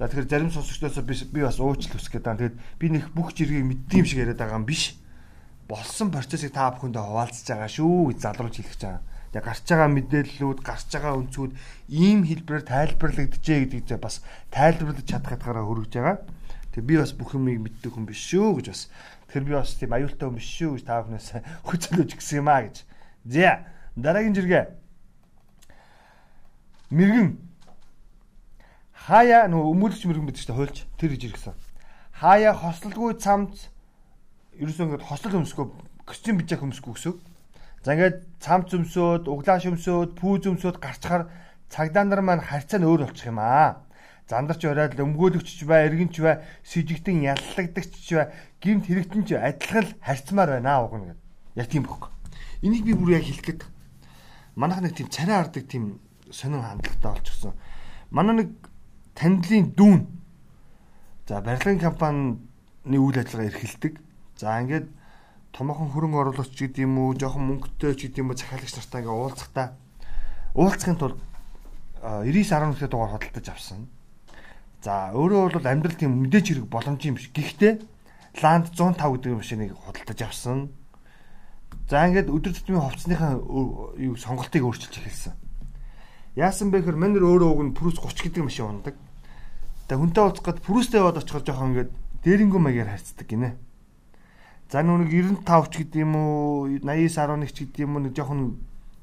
За 0.00 0.08
тэгэхээр 0.08 0.48
зарим 0.48 0.48
сонсогчдоос 0.48 1.04
би 1.04 1.20
би 1.36 1.44
бас 1.44 1.60
уучлал 1.60 2.00
хүсэх 2.00 2.16
гэдэг. 2.16 2.40
Тэгээд 2.40 2.56
би 2.80 2.86
нэг 2.96 3.12
бүх 3.12 3.36
жиргийг 3.36 3.68
мэддэг 3.68 4.00
юм 4.00 4.08
шиг 4.08 4.24
яриад 4.24 4.40
байгаа 4.40 4.56
юм 4.56 4.64
биш. 4.64 4.96
Болсон 5.68 6.08
процессыг 6.08 6.56
та 6.56 6.72
бүхэндээ 6.72 7.04
хуваалцаж 7.12 7.44
байгаа 7.44 7.68
шүү 7.68 8.08
гэж 8.08 8.18
залруулж 8.24 8.56
хэлэх 8.56 8.72
гэж 8.72 8.84
байгаа. 8.88 9.04
Тэгээ 9.34 9.50
гарч 9.50 9.66
байгаа 9.66 9.90
мэдээллүүд, 9.90 10.58
гарч 10.62 10.88
байгаа 10.94 11.18
өнцгүүд 11.18 11.52
ийм 11.90 12.22
хэлбэрээр 12.22 12.70
тайлбарлагджээ 12.70 13.58
гэдгийг 13.66 13.98
бас 13.98 14.22
тайлбарлаж 14.54 15.02
чадах 15.02 15.34
хэтгаараа 15.34 15.66
хөргөж 15.66 15.90
байгаа. 15.90 16.22
Тэгээ 16.70 16.86
би 16.86 16.94
бас 17.02 17.10
бүх 17.18 17.34
юмыг 17.34 17.58
мэддэг 17.66 17.90
хүн 17.90 18.06
биш 18.06 18.22
шүү 18.30 18.62
гэж 18.62 18.66
бас 18.70 18.82
тэр 19.26 19.42
би 19.42 19.58
бас 19.58 19.74
тийм 19.74 19.90
аюултай 19.90 20.30
хүн 20.30 20.38
биш 20.38 20.46
шүү 20.54 20.78
гэж 20.78 20.82
та 20.86 21.02
бүхнээс 21.02 21.28
хүчилж 21.66 22.10
гисэн 22.14 22.46
юм 22.46 22.48
а 22.54 22.62
гэж. 22.62 22.86
За 23.26 23.66
дараагийн 23.98 24.38
жиргээ 24.38 24.64
мэрэгэн 26.94 27.28
хаяа 28.94 29.50
нөгөө 29.50 29.66
өмүүлэгч 29.74 30.02
мэрэгэн 30.06 30.26
байдаг 30.30 30.42
шүү 30.46 30.50
дээ 30.54 30.58
хуйлч 30.62 30.78
тэр 30.94 31.10
гэж 31.10 31.22
иргсэн. 31.26 31.54
Хаяа 32.22 32.54
хослолгүй 32.54 33.18
цамц 33.18 33.66
ерөөсөө 34.62 34.86
ингээд 34.94 35.08
хослол 35.10 35.42
өмсгөө 35.42 35.66
костюм 36.06 36.38
bijak 36.38 36.62
өмсгөө 36.62 36.94
гэсэн. 36.94 37.33
За 37.84 37.92
ингээд 37.92 38.24
цамц 38.40 38.72
өмсөөд, 38.72 39.28
углааш 39.28 39.68
өмсөөд, 39.68 40.16
пүүз 40.16 40.48
өмсөөд 40.48 40.80
гарчхаар 40.80 41.28
цагдаа 41.68 42.04
нар 42.08 42.24
маань 42.24 42.40
харьцаа 42.40 42.80
нь 42.80 42.88
өөр 42.88 43.04
болчих 43.04 43.28
юм 43.28 43.44
аа. 43.44 43.84
Зандарч 44.24 44.64
ороод 44.64 44.96
өмгөөлөгч 44.96 45.68
бай, 45.68 45.92
эргэнч 45.92 46.16
бай, 46.24 46.40
сэжигтэн 46.64 47.20
яллагдагч 47.28 48.08
бай, 48.16 48.32
гимт 48.64 48.88
хэрэгтэн 48.88 49.22
ч 49.28 49.36
адилхан 49.36 49.84
л 49.84 49.92
харьцмаар 50.00 50.56
байна 50.56 50.80
аа 50.80 50.84
угна 50.88 51.12
гэд. 51.12 51.20
Яг 51.60 51.68
тийм 51.68 51.84
бохоо. 51.84 52.08
Энийг 52.64 52.88
би 52.88 52.96
бүр 52.96 53.20
яг 53.20 53.28
хэлэх 53.28 53.44
гээд 53.44 53.62
манайх 54.56 54.80
нэг 54.80 54.96
тийм 54.96 55.12
царай 55.12 55.36
хардаг 55.44 55.68
тийм 55.68 56.00
сонин 56.32 56.64
хандлагатай 56.64 57.12
болчихсон. 57.12 57.52
Манай 58.08 58.48
нэг 58.48 58.50
танилын 59.12 59.76
дүүн 59.76 60.00
за 61.28 61.44
барилгын 61.44 61.84
компанийн 61.84 62.96
үйл 62.96 63.20
ажиллагаа 63.20 63.52
эрхэлдэг. 63.52 64.00
За 64.40 64.56
ингээд 64.56 64.88
томоохон 65.54 65.94
хөрөнгө 65.94 66.18
оруулагч 66.34 66.58
гэдэг 66.58 66.82
юм 66.82 66.98
уу, 66.98 67.14
жоохон 67.14 67.46
мөнгөтэй 67.46 67.94
ч 67.94 68.10
гэдэг 68.10 68.20
юм 68.26 68.34
уу 68.34 68.38
захиалагч 68.38 68.74
нартай 68.74 69.00
ингээд 69.06 69.14
уулзахтаа 69.14 69.66
уулзахын 70.58 70.98
тулд 70.98 71.18
99.11 72.02 72.90
дугаар 72.90 73.14
худалдаж 73.14 73.46
авсан. 73.48 73.86
За 74.82 75.14
өөрөө 75.14 75.56
бол 75.56 75.64
амьдрал 75.70 75.96
тийм 75.96 76.26
мэдээж 76.26 76.46
хэрэг 76.52 76.66
боломж 76.68 77.00
юм 77.06 77.16
биш. 77.16 77.30
Гэхдээ 77.32 77.80
Ланд 78.42 78.74
105 78.74 78.98
гэдэг 78.98 79.38
машиныг 79.38 79.72
худалдаж 79.78 80.20
авсан. 80.26 80.74
За 81.88 82.04
ингээд 82.04 82.28
өдөр 82.28 82.52
тутмын 82.52 82.84
хувцсныхаа 82.84 83.38
юу 83.96 84.14
сонголтыг 84.18 84.62
өөрчилж 84.66 85.00
эхэлсэн. 85.00 85.32
Яасан 86.36 86.68
бэ 86.74 86.82
гэхээр 86.82 86.98
манер 86.98 87.24
өөрөө 87.24 87.50
уг 87.54 87.62
нь 87.62 87.76
Прус 87.78 87.96
30 87.96 88.26
гэдэг 88.26 88.42
машин 88.44 88.82
ундаг. 88.82 88.98
Тэгээ 89.86 90.02
хүнтэй 90.02 90.22
уулзах 90.22 90.44
гээд 90.44 90.66
Прустэй 90.66 90.98
яваад 91.00 91.22
очихоор 91.22 91.46
жоохон 91.46 91.70
ингээд 91.72 91.90
дээрингүү 92.26 92.60
маягаар 92.60 92.92
харьцдаг 92.98 93.26
гинэ. 93.30 93.56
За 94.70 94.82
нүг 94.82 95.08
95 95.10 95.70
ч 95.70 95.74
гэдэг 95.84 96.00
юм 96.00 96.12
уу 96.16 96.68
89.11 96.80 97.52
ч 97.52 97.58
гэдэг 97.68 97.84
юм 97.84 97.96
уу 97.96 98.02
нэг 98.08 98.14
жоохон 98.16 98.40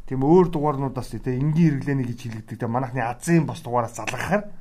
тийм 0.10 0.21
өөр 0.26 0.47
дугаарнуудаас 0.52 1.13
тийм 1.13 1.54
энгийн 1.54 1.80
хэрэглээний 1.82 2.08
гэж 2.10 2.19
хэлэгдэг. 2.21 2.58
Тэгээ 2.60 2.67
манайхны 2.67 3.02
азийн 3.06 3.45
бос 3.45 3.62
дугаараас 3.63 3.95
залгахаар 3.95 4.52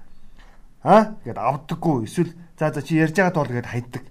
аа 0.84 1.18
гээд 1.24 1.38
авдаггүй. 1.40 2.06
Эсвэл 2.06 2.32
за 2.54 2.70
за 2.70 2.82
чи 2.82 3.00
ярьж 3.00 3.16
байгаа 3.16 3.34
тоол 3.34 3.50
гээд 3.50 3.66
хайдаг. 3.66 4.04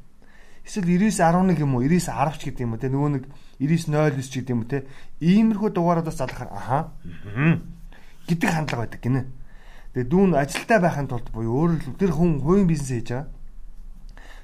Эсвэл 0.68 0.86
99.11 0.86 1.64
юм 1.64 1.76
уу 1.78 1.84
99.10 1.88 2.38
ч 2.38 2.44
юм 2.60 2.74
уу 2.74 2.82
те 2.82 2.90
нөгөө 2.92 3.10
нэг 3.16 3.24
99.09 3.64 4.22
ч 4.28 4.44
юм 4.50 4.60
уу 4.62 4.70
те 4.70 4.86
иймэрхүү 5.24 5.70
дугаараас 5.72 6.20
залгахаар 6.20 6.52
аха 6.52 6.80
гэдэг 8.28 8.50
хандлага 8.50 8.84
байдаг 8.86 9.02
гинэ. 9.02 9.24
Тэгээ 9.96 10.10
дүүн 10.10 10.32
ажилтаа 10.38 10.80
байхын 10.84 11.10
тулд 11.10 11.32
буюу 11.34 11.66
өөрөөр 11.66 11.82
хэлбэл 11.82 12.02
тэр 12.04 12.14
хүн 12.14 12.44
хувийн 12.46 12.70
бизнес 12.70 12.92
хийж 12.94 13.10
байгаа. 13.10 13.39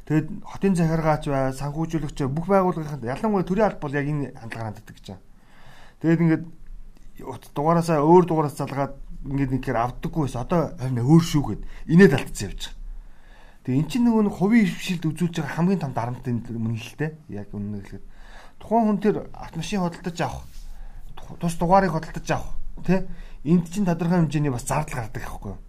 Тэгээд 0.06 0.28
хотын 0.46 0.76
захиргаач 0.78 1.24
бай, 1.34 1.50
санхүүжүүлэгч 1.54 2.30
бүх 2.30 2.46
байгууллагын 2.46 3.10
ялангуяа 3.10 3.46
төрийн 3.46 3.68
алба 3.74 3.82
бол 3.90 3.98
яг 3.98 4.06
энэ 4.06 4.38
хандлагаар 4.38 4.70
ханддаг 4.70 4.96
гэж 4.96 5.06
байна. 5.10 5.26
Тэгээд 6.02 6.22
ингээд 6.22 6.44
дугаараасаа 7.58 8.06
өөр 8.06 8.26
дугаараас 8.30 8.58
залгаад 8.62 8.94
ингээд 9.26 9.52
нэгхээр 9.58 9.82
авдаггүй 9.82 10.22
байсан. 10.30 10.46
Одоо 10.46 10.62
харин 10.78 11.02
өөр 11.02 11.24
шүү 11.26 11.44
гэд 11.50 11.62
инээд 11.90 12.14
алдсан 12.22 12.54
явж 12.54 12.62
байгаа. 12.70 12.84
Тэгээ 13.66 13.82
эн 13.82 13.90
чинь 13.90 14.06
нөгөө 14.06 14.24
нэг 14.30 14.36
хувийн 14.38 14.70
хвшилд 14.70 15.04
үзүүлж 15.10 15.36
байгаа 15.42 15.56
хамгийн 15.58 15.82
том 15.82 15.94
дарамт 15.98 16.22
энэ 16.22 16.54
мөн 16.54 16.78
л 16.78 16.94
дээ. 17.02 17.12
Яг 17.34 17.50
үнэн 17.50 17.82
хэлэхэд 17.82 18.06
тухайн 18.62 18.86
хүн 18.86 19.00
тэр 19.02 19.16
автомашин 19.34 19.82
худалдаж 19.82 20.18
авах, 20.22 20.46
тус 21.42 21.58
дугаарыг 21.58 21.90
худалдаж 21.98 22.30
авах, 22.30 22.54
тий 22.86 23.02
энд 23.46 23.66
чинь 23.74 23.90
тодорхой 23.90 24.22
хэмжээний 24.22 24.54
бас 24.54 24.70
зардал 24.70 25.02
гардаг 25.02 25.22
байхгүй 25.26 25.52
юу? 25.54 25.65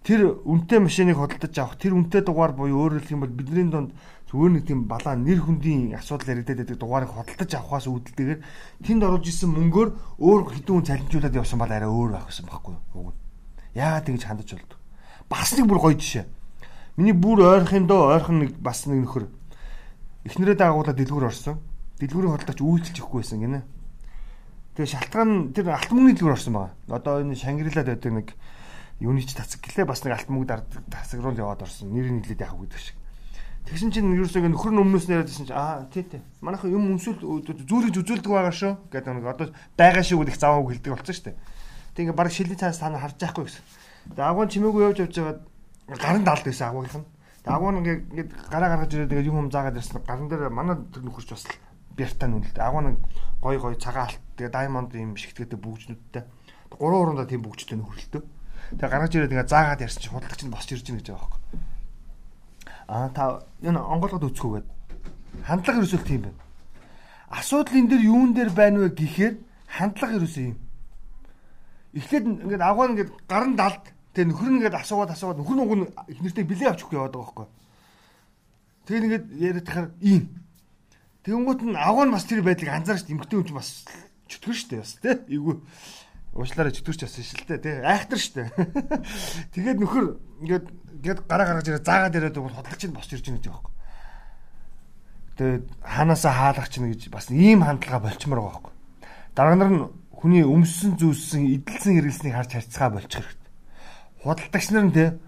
Тэр 0.00 0.40
үнэтэй 0.44 0.80
машиныг 0.80 1.20
худалдаж 1.20 1.54
авах, 1.60 1.76
тэр 1.76 1.92
үнэтэй 1.92 2.24
дугаар 2.24 2.56
буюу 2.56 2.88
өөрөөр 2.88 3.04
хэлэх 3.04 3.14
юм 3.14 3.22
бол 3.24 3.36
бидний 3.36 3.68
донд 3.68 3.92
зүгээр 4.32 4.52
нэг 4.56 4.64
тийм 4.64 4.88
балаа 4.88 5.12
нэр 5.12 5.44
хүндийн 5.44 5.92
асуудал 6.00 6.40
яригдаад 6.40 6.64
байдаг 6.64 6.78
дугаарыг 6.80 7.10
худалдаж 7.12 7.50
авахаас 7.52 7.86
үүдэлтэйгээр 7.90 8.40
тэнд 8.80 9.02
оруулж 9.04 9.26
исэн 9.28 9.52
мөнгөөр 9.52 9.88
өөр 10.24 10.40
хэдэн 10.56 10.74
хүн 10.80 10.88
цалинжуулаад 10.88 11.36
явсан 11.36 11.58
бол 11.60 11.68
арай 11.68 11.90
өөр 11.90 12.10
байх 12.16 12.26
гэсэн 12.32 12.48
байхгүй 12.48 12.74
юу? 12.96 13.12
Яагаад 13.76 14.08
ингэж 14.08 14.24
хандаж 14.24 14.48
болдог? 14.56 14.78
Бас 15.28 15.52
нэг 15.52 15.66
бүр 15.68 15.80
гоё 15.84 15.96
жишээ. 16.00 16.24
Миний 16.96 17.12
бүр 17.12 17.44
ойрхон 17.44 17.84
доо 17.84 18.16
ойрхон 18.16 18.40
нэг 18.40 18.56
бас 18.56 18.88
нэг 18.88 19.04
нөхөр 19.04 19.28
эхнэрээ 20.24 20.56
даагуулаад 20.56 20.96
дэлгүүр 20.96 21.28
орсон. 21.28 21.60
Дэлгүүрийн 22.00 22.32
худалдаач 22.32 22.60
үйлчлж 22.64 22.96
өгөхгүй 23.04 23.20
байсан 23.20 23.40
гинэ 23.44 23.60
Тэгээ 24.80 24.96
шалтгаан 24.96 25.52
тэр 25.52 25.74
алт 25.74 25.90
мөнгөний 25.92 26.16
дэлгүүр 26.16 26.36
орсон 26.38 26.54
байгаа. 26.56 26.72
Одоо 26.88 27.14
энэ 27.20 27.36
Шангрилад 27.36 27.84
байдаг 27.90 28.12
нэг 28.16 28.28
юуны 29.00 29.24
ч 29.24 29.32
тасаг 29.32 29.64
гэлээ 29.64 29.88
бас 29.88 30.04
нэг 30.04 30.12
алт 30.14 30.28
мөнгө 30.28 30.48
дардаг 30.48 30.84
тасаг 30.92 31.24
руу 31.24 31.32
яваад 31.32 31.64
орсон. 31.64 31.88
Нэр 31.88 32.12
нь 32.12 32.20
нэлээд 32.20 32.44
яах 32.44 32.60
гэдэг 32.60 32.80
шиг. 32.80 32.96
Тэгсэн 33.64 33.92
чинь 33.92 34.12
ерөөсөө 34.16 34.48
нөхөр 34.52 34.72
нь 34.76 34.82
өмнөөс 34.84 35.06
нь 35.08 35.14
яриадсэн 35.16 35.46
чинь 35.48 35.56
аа 35.56 35.88
тий 35.88 36.04
тий. 36.04 36.20
Манайхан 36.44 36.72
юм 36.72 36.96
өмсөл 36.96 37.16
зүрийг 37.16 37.92
зүзүүлдэг 37.96 38.28
байгаа 38.28 38.52
шүү 38.52 38.72
гэдэг 38.92 39.12
нэг 39.20 39.24
одоо 39.24 39.46
байгаа 39.76 40.04
шүү 40.04 40.20
гэдэг 40.20 40.36
заваа 40.36 40.64
хэлдэг 40.64 40.92
болсон 40.92 41.14
шүү 41.16 41.26
дээ. 41.32 41.36
Тэг 41.96 42.02
ингээ 42.08 42.16
баг 42.16 42.28
шилийн 42.32 42.60
цаас 42.60 42.80
та 42.80 42.88
нар 42.88 43.04
харж 43.04 43.16
байхгүй 43.20 43.44
гэсэн. 43.48 43.64
Тэгээ 44.16 44.28
агуун 44.28 44.48
чимээгүй 44.48 44.82
явж 44.84 44.98
явж 45.04 45.14
байгаад 45.16 45.40
гарын 46.00 46.24
далд 46.24 46.44
байсан 46.44 46.66
агуугийнх 46.72 46.98
нь. 47.00 47.08
Тэгээ 47.44 47.56
агуу 47.56 47.70
нэг 47.72 47.86
ингээд 48.10 48.30
гараа 48.48 48.68
гаргаж 48.74 48.90
ирээд 48.96 49.12
ингээд 49.12 49.30
юм 49.30 49.38
юм 49.44 49.50
заагаад 49.52 49.80
ирсэн. 49.80 50.02
Гарын 50.08 50.28
дээр 50.28 50.50
манай 50.50 50.76
тэр 50.90 51.02
нөхөрч 51.04 51.28
бас 51.30 51.44
бяртаа 51.94 52.28
нүлдэ. 52.32 52.60
Агуу 52.60 52.82
нэг 52.84 52.96
гой 53.44 53.56
гой 53.60 53.74
цагаан 53.76 54.08
алт 54.08 54.20
тэгээ 54.40 54.50
даймонд 54.50 54.92
юм 54.96 55.16
шигтгэдэг 55.20 55.60
бүгжнүүдтэй. 55.60 56.24
Гурван 56.74 57.00
урандаа 57.12 57.28
тийм 57.28 57.44
бүгжтэй 57.44 57.76
нөхөрлөлтөө. 57.76 58.22
Тэгээ 58.78 58.90
гаргаж 58.90 59.12
ирээд 59.14 59.34
ингээд 59.34 59.52
заагаад 59.52 59.82
ярьсан 59.82 60.02
чинь 60.02 60.14
худалдагч 60.14 60.42
нь 60.46 60.54
босч 60.54 60.68
ирж 60.70 60.84
байна 60.86 61.00
гэж 61.00 61.08
байгаа 61.10 61.26
байхгүй. 61.26 61.42
Аа 62.86 63.08
та 63.10 63.22
энэ 63.66 63.80
онголгод 63.80 64.28
өцгөөгээд 64.30 64.66
хандлага 65.46 65.78
ерөөсөө 65.82 66.02
тийм 66.06 66.22
байна. 66.30 66.40
Асуудал 67.30 67.78
энэ 67.78 67.90
дээр 67.90 68.02
юун 68.06 68.30
дээр 68.34 68.50
байна 68.54 68.78
вэ 68.86 68.88
гэхээр 68.94 69.34
хандлага 69.66 70.16
ерөөсөө 70.18 70.44
юм. 70.54 70.58
Эхлээд 71.98 72.24
ингээд 72.46 72.62
агуу 72.62 72.86
ингээд 72.94 73.10
гарын 73.26 73.54
далд 73.58 73.84
Тэгээ 74.10 74.26
нөхөр 74.26 74.50
нь 74.50 74.58
ингээд 74.58 74.74
асуугаад 74.74 75.14
асуугаад 75.14 75.38
нөхөр 75.38 75.54
нь 75.54 75.62
уг 75.62 75.74
нь 75.78 75.86
их 76.10 76.18
нэртэй 76.18 76.42
билээ 76.42 76.74
авч 76.74 76.82
өгөх 76.82 76.98
яваад 76.98 77.14
байгаа 77.14 77.30
байхгүй. 77.30 77.46
Тэгээ 78.90 79.02
ингээд 79.06 79.26
яриад 79.38 79.66
тахаар 79.70 79.88
ийм. 80.02 80.22
Тэнгуут 81.22 81.62
нь 81.62 81.78
агуу 81.78 82.04
нь 82.10 82.10
бас 82.10 82.26
тэр 82.26 82.42
байдлыг 82.42 82.74
анзаарч 82.74 83.06
эмгтэй 83.06 83.38
хүн 83.38 83.46
ч 83.46 83.52
бас 83.54 83.86
чөтгөр 84.26 84.56
штэ 84.58 84.82
бас 84.82 84.98
тий. 84.98 85.14
Эйгүү 85.30 85.54
уушлаараа 86.34 86.74
чөтгөрч 86.74 87.00
бас 87.04 87.16
шилтэй 87.16 87.58
тий. 87.58 87.76
Айхтар 87.82 88.20
штэ. 88.20 88.50
Тэгээд 89.54 89.78
нөхөр 89.82 90.06
ингээд 90.46 90.66
ингээд 91.00 91.20
гараа 91.26 91.46
гаргаж 91.58 91.66
ирээ 91.68 91.84
заагаад 91.84 92.16
ирээд 92.16 92.36
бол 92.38 92.54
хотлогч 92.54 92.82
нь 92.86 92.94
босч 92.94 93.10
ирж 93.14 93.26
байгаа 93.26 93.50
байхгүй. 93.50 93.74
Тэгээд 95.40 95.64
ханаасаа 95.82 96.32
хаалгах 96.32 96.70
чинь 96.70 96.90
гэж 96.92 97.10
бас 97.10 97.30
ийм 97.34 97.66
хандлага 97.66 98.06
болчмоор 98.06 98.40
байгаа 98.40 98.54
байхгүй. 98.60 98.74
Дарга 99.34 99.56
нар 99.58 99.70
нь 99.74 99.82
хүний 100.14 100.44
өмссөн 100.44 101.00
зүйлсэн 101.00 101.48
эдэлсэн 101.60 101.96
хэрэглэснийг 101.96 102.34
харж 102.36 102.50
харьцгаа 102.54 102.90
болчих 102.92 103.24
хэрэгтэй 103.24 103.40
худалдагч 104.22 104.70
нар 104.70 104.84
нь 104.84 104.92
те 104.92 105.18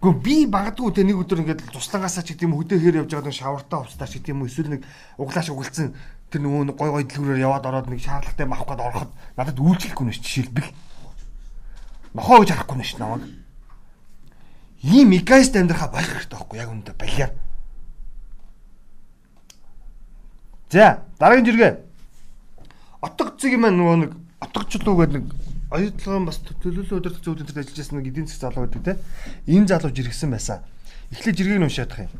Гэхдээ 0.00 0.24
би 0.24 0.36
багдгүй 0.48 0.92
те 0.96 1.04
нэг 1.04 1.16
өдөр 1.20 1.44
ингээд 1.44 1.76
туслангаасаа 1.76 2.24
ч 2.24 2.32
гэдэм 2.32 2.56
хөдөөхээр 2.56 3.04
явж 3.04 3.12
байгаа 3.12 3.28
нэг 3.28 3.36
шавартаа 3.36 3.84
хувцтаа 3.84 4.08
ч 4.08 4.16
гэдэм 4.16 4.48
эсвэл 4.48 4.72
нэг 4.72 4.82
углааш 5.20 5.52
угалцсан 5.52 5.92
тэр 6.30 6.40
нөгөө 6.46 6.78
гой 6.78 6.90
гой 6.90 7.04
дэлгүүрээр 7.04 7.44
яваад 7.44 7.66
ороод 7.66 7.90
нэг 7.90 8.00
шаардлагатай 8.00 8.46
авах 8.46 8.66
гээд 8.70 8.86
ороход 8.86 9.10
надад 9.36 9.58
үйлчлэхгүй 9.58 10.06
нэш 10.06 10.18
жишээлбэл 10.22 10.70
нохоо 12.14 12.40
гэж 12.40 12.50
харахгүй 12.54 12.78
нэш 12.78 12.92
намайг 12.96 13.26
ийм 14.86 15.10
эгоист 15.18 15.58
амьдрахаа 15.58 15.90
болох 15.90 16.14
хэрэгтэй 16.14 16.38
байхгүй 16.38 16.58
яг 16.62 16.70
үүндээ 16.70 16.96
балиар 16.96 17.32
За 20.70 21.02
дараагийн 21.18 21.46
жиргээ 21.50 21.72
отго 23.02 23.34
цэг 23.34 23.58
юм 23.58 23.66
нөгөө 23.66 23.96
нэг 24.06 24.12
отгочлуу 24.38 25.02
гэдэг 25.02 25.14
нэг 25.18 25.26
оюутлогын 25.74 26.26
бас 26.30 26.38
төлөөлөл 26.46 27.02
удирдах 27.02 27.22
зөвлөлтөд 27.26 27.58
ажиллаж 27.58 27.74
байсан 27.74 27.98
нэг 27.98 28.06
эдийн 28.06 28.26
засгийн 28.30 28.54
залуу 28.54 28.62
байдаг 28.70 28.82
те. 28.86 28.94
Энэ 29.50 29.66
залуу 29.66 29.90
жиргсэн 29.90 30.30
байсан. 30.30 30.62
Эхлээд 31.10 31.38
жиргэгийг 31.42 31.66
уншаад 31.66 31.90
тах 31.90 32.06
юм. 32.06 32.14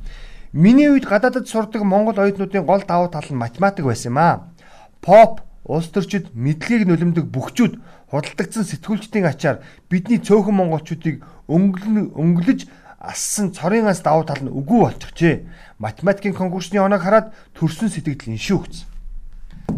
Миний 0.52 0.90
үед 0.90 1.06
гадаадд 1.06 1.46
сурдаг 1.46 1.86
монгол 1.86 2.18
оюутнуудын 2.18 2.66
гол 2.66 2.82
давуу 2.82 3.06
тал 3.06 3.22
нь 3.30 3.38
математик 3.38 3.86
байсан 3.86 4.10
юм 4.10 4.18
аа. 4.18 4.50
Поп, 4.98 5.46
улс 5.62 5.86
төрчид 5.94 6.34
мэдлэгийг 6.34 6.90
нөлөмдөг 6.90 7.30
бүхчүүд 7.30 7.78
худалдагдсан 8.10 8.66
сэтгүүлчдийн 8.66 9.30
ачаар 9.30 9.62
бидний 9.86 10.18
цөөхөн 10.18 10.58
монголчуудыг 10.58 11.22
өнгөлөж 11.46 12.66
ассан 12.98 13.54
цорын 13.54 13.86
ас 13.86 14.02
давуу 14.02 14.26
тал 14.26 14.42
нь 14.42 14.50
үгүй 14.50 14.90
болчихжээ. 14.90 15.46
Математикийн 15.78 16.34
конкурсны 16.34 16.82
оног 16.82 17.06
хараад 17.06 17.30
төрсөн 17.54 17.86
сэтгэл 17.86 18.34
нь 18.34 18.42
шүүгц. 18.42 18.90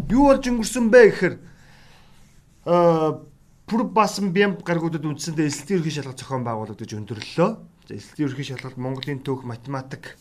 Юу 0.09 0.33
болж 0.33 0.41
өнгөрсөн 0.49 0.89
бэ 0.89 0.99
гэхээр 1.13 1.35
аа 2.65 3.21
бүр 3.69 3.81
басан 3.93 4.33
бям 4.33 4.57
гаргуудад 4.57 5.05
үндсэндээ 5.05 5.53
эсэлтийн 5.53 5.85
ерхий 5.85 6.01
шалгалт 6.01 6.17
зохион 6.17 6.43
байгуулагдаж 6.43 6.91
өндөрлөлөө. 6.97 7.49
За 7.87 7.93
эсэлтийн 7.93 8.27
ерхий 8.27 8.47
шалгалт 8.49 8.81
Монголын 8.81 9.21
төөх 9.23 9.45
математик, 9.47 10.17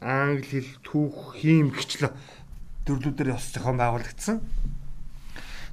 англи 0.00 0.44
хэл, 0.44 0.70
түүх, 0.84 1.40
хим 1.40 1.72
гिचлээ 1.72 2.12
төрлүүдээр 2.86 3.34
ёс 3.34 3.50
зохион 3.50 3.80
байгуулагдсан. 3.80 4.40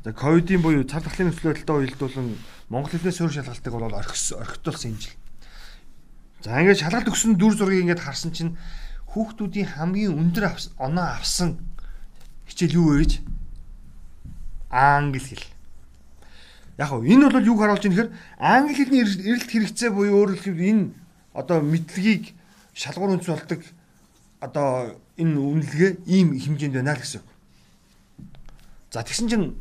За 0.03 0.11
ковидын 0.11 0.61
буюу 0.61 0.83
цар 0.83 1.03
тахлын 1.03 1.29
нөхцөлөлтөд 1.31 1.69
уялдуулан 1.69 2.37
монгол 2.67 2.91
хэлний 2.91 3.13
суурь 3.13 3.31
шалгалтыг 3.31 3.73
бол 3.73 3.93
орхитуулсан 3.93 4.91
юм 4.91 4.99
жил. 4.99 5.15
За 6.43 6.59
ингээд 6.59 6.81
шалгалт 6.81 7.07
өгсөн 7.07 7.37
дүр 7.39 7.55
зургийг 7.55 7.87
ингээд 7.87 8.03
харсан 8.03 8.35
чинь 8.35 8.57
хүүхдүүдийн 9.13 9.77
хамгийн 9.77 10.17
өндөр 10.17 10.57
оноо 10.81 11.07
авсан 11.21 11.61
хичээл 12.49 12.81
юу 12.81 12.97
вэ 12.97 13.05
гэж 13.05 13.11
англи 14.73 15.21
хэл 15.21 15.45
яг 16.81 16.89
хөө 16.89 17.05
энэ 17.05 17.29
бол 17.29 17.45
юг 17.45 17.59
харуулж 17.61 17.85
байгаа 17.85 17.93
нөхөр 17.93 18.09
англи 18.41 18.73
хэлний 18.73 19.01
эрэлт 19.05 19.49
хэрэгцээ 19.53 19.89
буюу 19.93 20.17
өөрөөр 20.25 20.41
хэлбэл 20.41 20.69
энэ 20.73 20.83
одоо 21.37 21.61
мэдлэгийг 21.61 22.33
шалгуур 22.73 23.21
үндэс 23.21 23.29
болдог 23.29 23.61
одоо 24.43 24.99
энэ 25.15 25.39
үнэлгээ 25.39 25.91
ийм 26.03 26.35
хэмжээнд 26.35 26.75
байна 26.75 26.99
л 26.99 26.99
гэсэн. 26.99 27.23
За 28.91 29.07
тэгсэн 29.07 29.27
чинь 29.31 29.55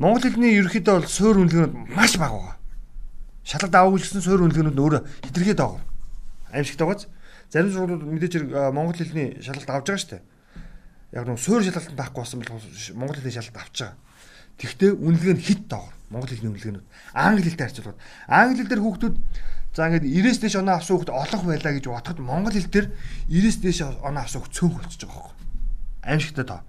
монгол 0.00 0.24
хэлний 0.24 0.56
ерөнхийдөө 0.56 0.94
бол 1.04 1.08
суур 1.12 1.36
үнэлгээнүүд 1.44 1.74
маш 1.92 2.16
бага 2.16 2.40
байгаа. 2.40 2.56
Шалгалт 3.44 3.74
авах 3.76 4.00
гэсэн 4.00 4.24
суур 4.24 4.48
үнэлгээнүүд 4.48 4.80
өөрөө 4.80 5.02
хэтэрхий 5.28 5.52
дагав. 5.52 5.84
Аимшигтай 6.48 6.86
байгааз 6.88 7.04
зарим 7.52 7.72
сургуулиуд 7.72 8.08
мэдээж 8.08 8.34
монгол 8.72 8.96
хэлний 8.96 9.36
шалгалт 9.44 9.68
авч 9.68 9.86
байгаа 9.92 10.00
шүү 10.00 10.10
дээ. 10.16 10.22
Яг 11.12 11.24
нэг 11.28 11.38
суур 11.38 11.60
шалгалт 11.64 11.92
байхгүй 11.92 12.20
болсон 12.24 12.40
бол 12.40 12.52
монгол 12.96 13.16
хэлний 13.20 13.36
шалгалт 13.36 13.60
авч 13.60 13.76
байгаа. 13.84 13.96
Тэгвэл 14.58 14.96
үнэлгээ 15.04 15.34
нь 15.36 15.44
хит 15.44 15.62
доогор. 15.68 15.94
Монгол 16.08 16.32
хэлний 16.32 16.50
үнэлгээнүүд. 16.56 16.86
Англи 17.12 17.44
хэлтэй 17.44 17.66
харьцуулбал 17.68 18.00
англи 18.26 18.64
хэл 18.64 18.70
дээр 18.72 18.82
хүүхдүүд 18.84 19.16
за 19.78 19.86
ингээд 19.86 20.10
90-с 20.10 20.38
дээш 20.42 20.56
оноо 20.58 20.74
авсан 20.74 20.98
хүүхд 20.98 21.14
олох 21.14 21.42
байлаа 21.46 21.72
гэж 21.78 21.86
бодоход 21.86 22.18
монгол 22.18 22.50
хэл 22.50 22.66
дээр 22.66 22.86
90-с 23.30 23.58
дээш 23.62 23.78
оноо 24.02 24.22
авсан 24.26 24.42
хүүхд 24.42 24.54
цөөн 24.58 24.72
болчихж 24.74 25.02
байгаа 25.06 25.22
хөөе. 25.22 25.38
Аимшигтай 26.02 26.46
тоо. 26.50 26.60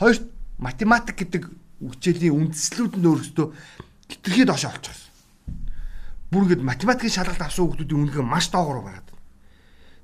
Хоёр 0.00 0.16
математик 0.56 1.16
гэдэг 1.20 1.42
үгчээлийн 1.84 2.32
үндслүүд 2.32 2.96
нь 2.96 3.08
өөрсдөө 3.12 3.46
хитрхий 4.08 4.48
доош 4.48 4.64
олчихсон. 4.64 5.12
Бүр 6.32 6.48
ингээд 6.48 6.64
математикийн 6.64 7.12
шалгалт 7.12 7.44
авсан 7.44 7.68
хүүхдүүдийн 7.68 8.00
үнэлгээ 8.08 8.24
маш 8.24 8.48
доогуур 8.48 8.80
байгаад. 8.80 9.08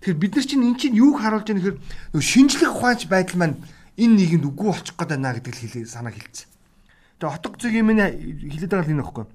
Тэгэхээр 0.04 0.20
бид 0.20 0.32
нар 0.36 0.44
чинь 0.44 0.66
эн 0.68 0.76
чинь 0.76 1.00
юуг 1.00 1.24
харуулж 1.24 1.48
байгаа 1.48 1.56
нөхөр 1.56 2.20
шинжлэх 2.20 2.76
ухаанч 2.76 3.08
байдал 3.08 3.40
маань 3.40 3.56
энэ 3.96 4.16
нийгэмд 4.20 4.44
үгүй 4.44 4.68
болчих 4.68 4.92
гээд 5.00 5.10
байна 5.16 5.32
гэдэг 5.40 5.56
л 5.56 5.88
санаа 5.88 6.12
хэлсэн. 6.12 6.52
Тэгээ 7.16 7.32
хотго 7.32 7.56
зэг 7.56 7.74
юм 7.80 7.88
хэлээд 7.96 8.70
байгаа 8.70 8.84
л 8.84 8.92
энэ 8.92 9.04
баггүй. 9.08 9.26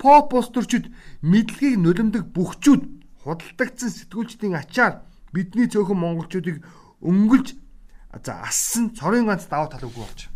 Поп 0.00 0.32
постэрчүүд 0.32 0.88
мэдлэгийг 1.20 1.76
нулимдаг 1.76 2.32
бүхчүүд 2.32 2.82
худалдагдсан 3.20 3.90
сэтгүүлчдийн 3.92 4.56
ачаар 4.56 5.04
бидний 5.28 5.68
цөөхөн 5.68 6.00
монголчуудыг 6.00 6.64
өнгөлж 7.04 7.52
за 8.24 8.32
ассан 8.48 8.96
цорын 8.96 9.28
ганц 9.28 9.44
даваа 9.44 9.68
тал 9.68 9.84
үгүй 9.84 10.00
болж. 10.00 10.32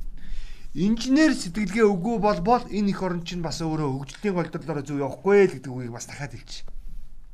Инженер 0.76 1.32
сэтгэлгээ 1.32 1.86
үгүй 1.88 2.20
бол 2.20 2.40
бол 2.44 2.64
энэ 2.68 2.92
их 2.92 3.00
орн 3.00 3.24
чинь 3.24 3.40
бас 3.40 3.64
өөрөө 3.64 4.04
хөгжлийн 4.04 4.36
голдрлоор 4.36 4.84
зөв 4.84 5.00
явахгүй 5.00 5.48
л 5.48 5.54
гэдэг 5.56 5.72
үгийг 5.72 5.96
бас 5.96 6.06
дахиад 6.12 6.36
хэлчих. 6.36 6.68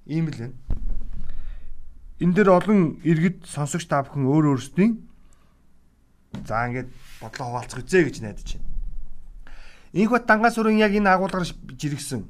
Ийм 0.07 0.31
л 0.31 0.38
байна. 0.38 0.57
Энэ 2.23 2.35
дээр 2.37 2.51
олон 2.55 2.81
иргэд 3.03 3.43
сонсогч 3.49 3.90
та 3.90 4.07
бүхэн 4.07 4.29
өөр 4.29 4.55
өөрсдийн 4.55 4.93
за 6.47 6.69
ингээд 6.69 6.95
бодлоо 7.19 7.47
хуваалцах 7.49 7.83
үзье 7.83 8.07
гэж 8.07 8.16
найдаж 8.23 8.49
байна. 8.55 8.69
Инх 9.92 10.11
бат 10.11 10.26
дангаас 10.26 10.59
өрөн 10.59 10.79
яг 10.79 10.94
энэ 10.94 11.11
агуулгаар 11.11 11.46
жиргсэн. 11.74 12.22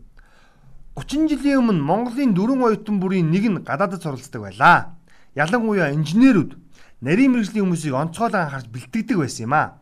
30 0.96 1.28
жилийн 1.28 1.60
өмнө 1.60 1.84
Монголын 1.84 2.32
дөрвөн 2.34 2.64
оюутан 2.72 3.00
бүрийн 3.00 3.30
нэг 3.30 3.44
нь 3.48 3.60
гадаадд 3.60 4.02
суралцдаг 4.02 4.40
байлаа. 4.42 4.96
Ялангуяа 5.36 5.92
инженерүүд 5.92 6.56
нарийн 7.04 7.32
мэрэгжлийн 7.36 7.64
хүмүүсийг 7.68 7.94
онцгойлон 7.94 8.48
анхаарч 8.48 8.66
бэлтгэдэг 8.72 9.16
байсан 9.20 9.44
юм 9.44 9.54
аа. 9.54 9.76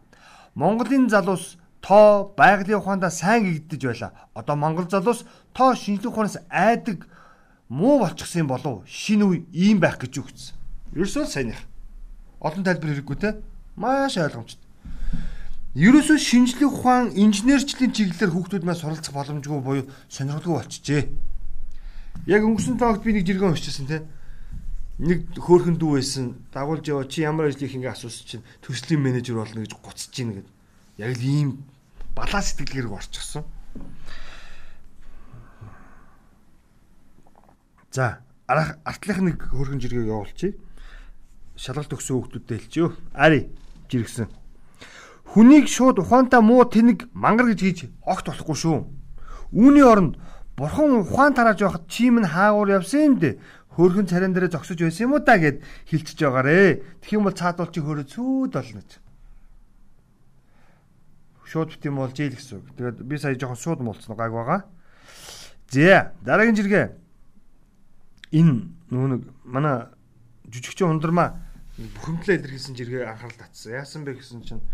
Монголын 0.55 1.09
залуус 1.09 1.57
тоо 1.81 2.35
байгалийн 2.37 2.83
ухаандаа 2.83 3.11
сайн 3.11 3.47
гэгдэж 3.47 3.83
байлаа. 3.87 4.13
Одоо 4.35 4.57
монгол 4.57 4.91
залуус 4.91 5.25
тоо 5.55 5.75
шинжлэх 5.75 6.13
ухаанаас 6.13 6.39
айдаг 6.51 7.07
муу 7.69 7.99
болчихсон 8.03 8.47
болов 8.47 8.83
шинэ 8.87 9.25
үе 9.25 9.39
ийм 9.53 9.79
байх 9.81 9.99
гэж 9.99 10.19
үгцсэн. 10.19 10.55
Ерөөсөө 10.99 11.27
сайных. 11.27 11.63
Олон 12.41 12.65
тайлбар 12.65 12.91
хэрэггүй 12.91 13.17
те. 13.17 13.39
Маш 13.77 14.19
ойлгомжтой. 14.19 14.68
Ерөөсөө 15.77 16.17
шинжлэх 16.17 16.73
ухаан, 16.73 17.13
инженерчлийн 17.13 17.93
чиглэлээр 17.93 18.33
хүүхдүүд 18.33 18.65
маань 18.65 18.81
суралцах 18.81 19.13
боломжгүй 19.13 19.61
буюу 19.61 19.85
сонирхолгүй 20.09 20.55
болчихжээ. 20.57 21.03
Яг 22.25 22.41
өнгөрсөн 22.49 22.81
таагт 22.81 23.05
би 23.05 23.13
нэг 23.13 23.29
жиргэн 23.29 23.53
уншижсэн 23.53 23.85
те. 23.85 24.01
Нэг 24.97 25.29
хөөхөн 25.37 25.77
дүү 25.77 26.01
байсан. 26.01 26.41
Дагуулж 26.57 26.89
яваа 26.89 27.05
чи 27.05 27.21
ямар 27.21 27.53
ажил 27.53 27.69
их 27.69 27.77
ингээ 27.77 27.93
асуусан 27.93 28.25
чинь 28.25 28.49
төслийн 28.65 29.05
менежер 29.05 29.37
болно 29.37 29.61
гэж 29.61 29.77
гуцж 29.77 30.17
ийн 30.17 30.41
гэд. 30.41 30.49
Яг 30.97 31.13
л 31.21 31.23
ийм 31.23 31.49
балаа 32.17 32.41
сэтгэлгээр 32.41 32.89
орчихсон. 32.89 33.45
За, 37.93 38.25
артлах 38.49 39.21
нэг 39.21 39.53
хөөрхөн 39.53 39.85
жиргээ 39.85 40.09
явуулчих. 40.09 40.57
Шалгалт 41.61 41.93
өгсөн 41.93 42.17
хүүхдүүдэд 42.19 42.57
хэлчихё. 42.57 42.97
Ари 43.13 43.53
жиргсэн. 43.93 44.33
Хүнийг 45.35 45.69
шууд 45.69 46.01
ухаантай 46.01 46.41
муу 46.41 46.65
тэнэг 46.65 47.13
мангар 47.13 47.53
гэж 47.53 47.61
хийж 47.61 47.79
огт 48.07 48.33
болохгүй 48.33 48.57
шүү. 48.57 48.79
Үүний 49.53 49.85
оронд 49.85 50.17
бурхан 50.57 51.05
ухаан 51.05 51.37
тарааж 51.37 51.61
байхад 51.61 51.85
чим 51.89 52.21
нь 52.21 52.29
хаагуур 52.29 52.73
явсан 52.73 53.01
юм 53.01 53.15
дээ. 53.21 53.35
хөөрхөн 53.79 54.11
царин 54.11 54.35
дээр 54.35 54.51
зогсож 54.51 54.75
байсан 54.75 55.07
юм 55.07 55.15
уу 55.15 55.23
та 55.23 55.39
гэд 55.39 55.63
хилчиж 55.87 56.19
байгаарэ. 56.19 56.83
Тэгэх 56.99 57.15
юм 57.15 57.31
бол 57.31 57.39
цаадуул 57.39 57.71
чи 57.71 57.79
хөөрөө 57.79 58.07
цүүд 58.11 58.53
болно 58.59 58.83
гэж. 58.83 58.91
Шууд 61.47 61.71
бит 61.71 61.87
юм 61.87 62.03
бол 62.03 62.11
жийл 62.11 62.35
гэсэн 62.35 62.59
үг. 62.59 62.67
Тэгээд 62.75 62.99
би 63.07 63.15
сая 63.23 63.39
жоохон 63.39 63.55
шууд 63.55 63.81
муулцсан 63.87 64.19
гайг 64.19 64.35
байгаа. 64.35 64.67
За 65.71 66.11
дараагийн 66.27 66.59
жиргээ. 66.59 66.91
Энэ 68.35 68.67
нүүн 68.91 69.31
манай 69.47 69.87
жүжигчин 70.51 70.91
ундрмаа 70.91 71.39
бүхэмдлээ 71.79 72.43
илэрхийлсэн 72.43 72.75
жиргээ 72.75 73.07
анхаарал 73.07 73.39
татсан. 73.39 73.79
Яасан 73.79 74.03
бэ 74.03 74.19
гэсэн 74.19 74.43
чинь 74.43 74.65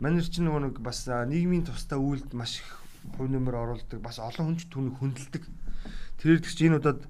манер 0.00 0.26
чинь 0.28 0.48
нөгөө 0.48 0.62
нэг 0.70 0.76
бас 0.84 1.06
нийгмийн 1.08 1.64
тусдаа 1.64 2.00
үйлд 2.00 2.34
маш 2.36 2.60
их 2.60 2.68
хувь 3.16 3.30
нэмэр 3.30 3.54
оруулдаг. 3.54 4.00
Бас 4.00 4.18
олон 4.18 4.52
хүн 4.52 4.58
ч 4.60 4.68
түүнийг 4.68 4.96
хүндэлдэг. 4.98 5.44
Тэр 6.20 6.40
их 6.40 6.48
чинь 6.52 6.74
энэ 6.74 6.80
удаад 6.82 7.06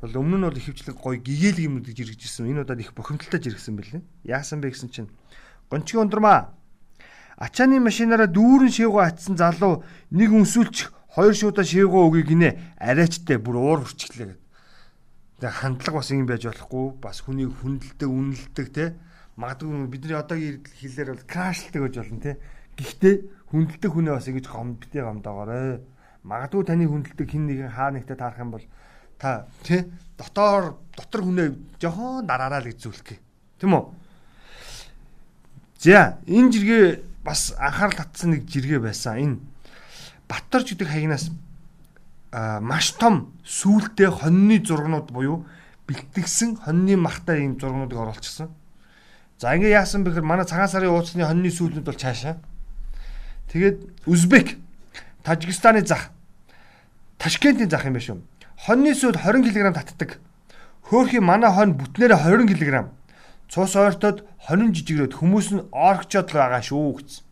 бол 0.00 0.14
өмнө 0.16 0.36
нь 0.40 0.46
бол 0.48 0.60
ихэвчлэн 0.60 0.96
гоё 0.96 1.20
гэгээлэг 1.20 1.64
юм 1.66 1.82
гэж 1.84 1.98
иргэжсэн. 2.00 2.48
Энэ 2.48 2.64
удаад 2.64 2.80
их 2.80 2.96
бохимдолтой 2.96 3.40
жиргсэн 3.40 3.76
байлээ. 3.76 4.02
Яасан 4.24 4.64
бэ 4.64 4.72
гэсэн 4.72 4.88
чинь 4.88 5.12
гончгийн 5.68 6.08
ундрмаа 6.08 6.56
ачааны 7.40 7.80
машинаараа 7.80 8.28
дүүрэн 8.28 8.68
шийгөө 8.68 9.00
атсан 9.00 9.40
залуу 9.40 9.80
нэг 10.12 10.28
өнсүүлчих 10.28 10.92
хоёр 11.16 11.32
шуудаа 11.32 11.64
шийгөө 11.64 12.02
өгье 12.12 12.24
гинэ. 12.28 12.50
Арайчтай 12.76 13.40
бүр 13.40 13.56
уур 13.56 13.80
хурцглээ 13.88 14.36
гэдэг. 14.36 14.40
Тэгээ 15.40 15.56
хандлага 15.56 15.96
бас 16.04 16.10
юм 16.12 16.28
байж 16.28 16.44
болохгүй. 16.44 16.86
Бас 17.00 17.24
хүнийг 17.24 17.56
хүндэлдэг, 17.64 18.08
үнэлдэг 18.12 18.66
те 18.76 18.84
магадгүй 19.40 19.88
бидний 19.88 20.16
одоогийн 20.20 20.60
хэлээр 20.60 21.16
бол 21.16 21.24
крашлдаг 21.24 21.80
гэж 21.88 21.94
болно 21.96 22.20
те. 22.20 22.36
Гэхдээ 22.76 23.14
хүндэлдэг 23.48 23.90
хүнээ 23.90 24.14
бас 24.14 24.28
ингэж 24.28 24.46
гомдтой 24.52 25.00
гомдоогоорой. 25.00 25.80
Магадгүй 26.28 26.64
таны 26.68 26.84
хүндэлдэг 26.84 27.28
хин 27.32 27.48
нэгэн 27.48 27.72
хаа 27.72 27.88
нэгтээ 27.96 28.20
таарах 28.20 28.44
юм 28.44 28.52
бол 28.52 28.66
та 29.16 29.48
тий 29.64 29.88
дотоор 30.20 30.76
дотор 30.92 31.24
хүнээ 31.24 31.48
жохон 31.80 32.28
дараараа 32.28 32.60
л 32.60 32.68
гэж 32.68 32.78
зүйлэх 32.84 33.16
гээ. 33.16 33.20
Тэм 33.64 33.72
үү? 33.72 33.84
За 35.80 36.20
энэ 36.28 36.52
жиргээ 36.52 36.84
бас 37.24 37.56
анхаарал 37.56 37.96
татсан 37.96 38.36
нэг 38.36 38.44
жиргээ 38.44 38.80
байсан. 38.84 39.16
Энэ 39.16 39.36
Батторч 40.30 40.78
гэдэг 40.78 40.88
хаягнаас 40.88 41.24
а 42.30 42.60
маш 42.62 42.94
том 42.94 43.34
сүултээ 43.42 44.22
хоньны 44.22 44.62
зургнууд 44.62 45.10
буюу 45.10 45.42
бэлтгэсэн 45.90 46.62
хоньны 46.62 46.94
махтай 46.94 47.42
ийм 47.42 47.58
зургнуудыг 47.58 47.98
оруулчихсан. 47.98 48.54
За 49.40 49.56
ингээ 49.56 49.72
яасан 49.72 50.04
бэхээр 50.04 50.20
манай 50.20 50.44
цагаан 50.44 50.68
сарын 50.68 50.92
ууцны 50.92 51.24
хоньны 51.24 51.48
сүүлнүүд 51.48 51.88
бол 51.88 51.96
цаашаа. 51.96 52.36
Тэгээд 53.48 54.04
Узбек, 54.04 54.60
Тажикстаны 55.24 55.80
зах, 55.80 56.12
Ташкентийн 57.16 57.72
зах 57.72 57.88
юм 57.88 57.96
байна 57.96 58.04
шүү. 58.04 58.20
Хоньны 58.68 58.92
сүүл 58.92 59.16
20 59.16 59.48
кг 59.48 59.72
татдаг. 59.72 60.20
Хөөхий 60.84 61.24
манай 61.24 61.48
хонь 61.48 61.72
бүтнээрээ 61.72 62.20
20 62.20 62.52
кг. 62.52 62.92
Цус 63.48 63.80
ойртоод 63.80 64.28
хонин 64.44 64.76
жижигрээд 64.76 65.16
хүмүүс 65.16 65.48
нь 65.56 65.64
оргчод 65.72 66.28
л 66.28 66.36
байгаа 66.36 66.60
шүү 66.60 67.00
гэсэн. 67.00 67.24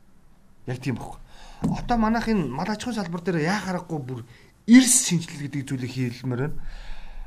Яг 0.73 0.81
тийм 0.81 0.97
баг. 0.97 1.21
Одоо 1.61 2.01
манайхын 2.01 2.49
мал 2.49 2.73
аж 2.73 2.89
ахуйн 2.89 2.97
салбар 2.97 3.21
дээр 3.21 3.45
яа 3.45 3.61
харахгүй 3.61 4.01
бүр 4.01 4.25
эрс 4.65 5.13
шинжилэл 5.13 5.45
гэдэг 5.45 5.69
зүйлийг 5.69 5.93
хийлмээр 5.93 6.41
байна. 6.41 6.57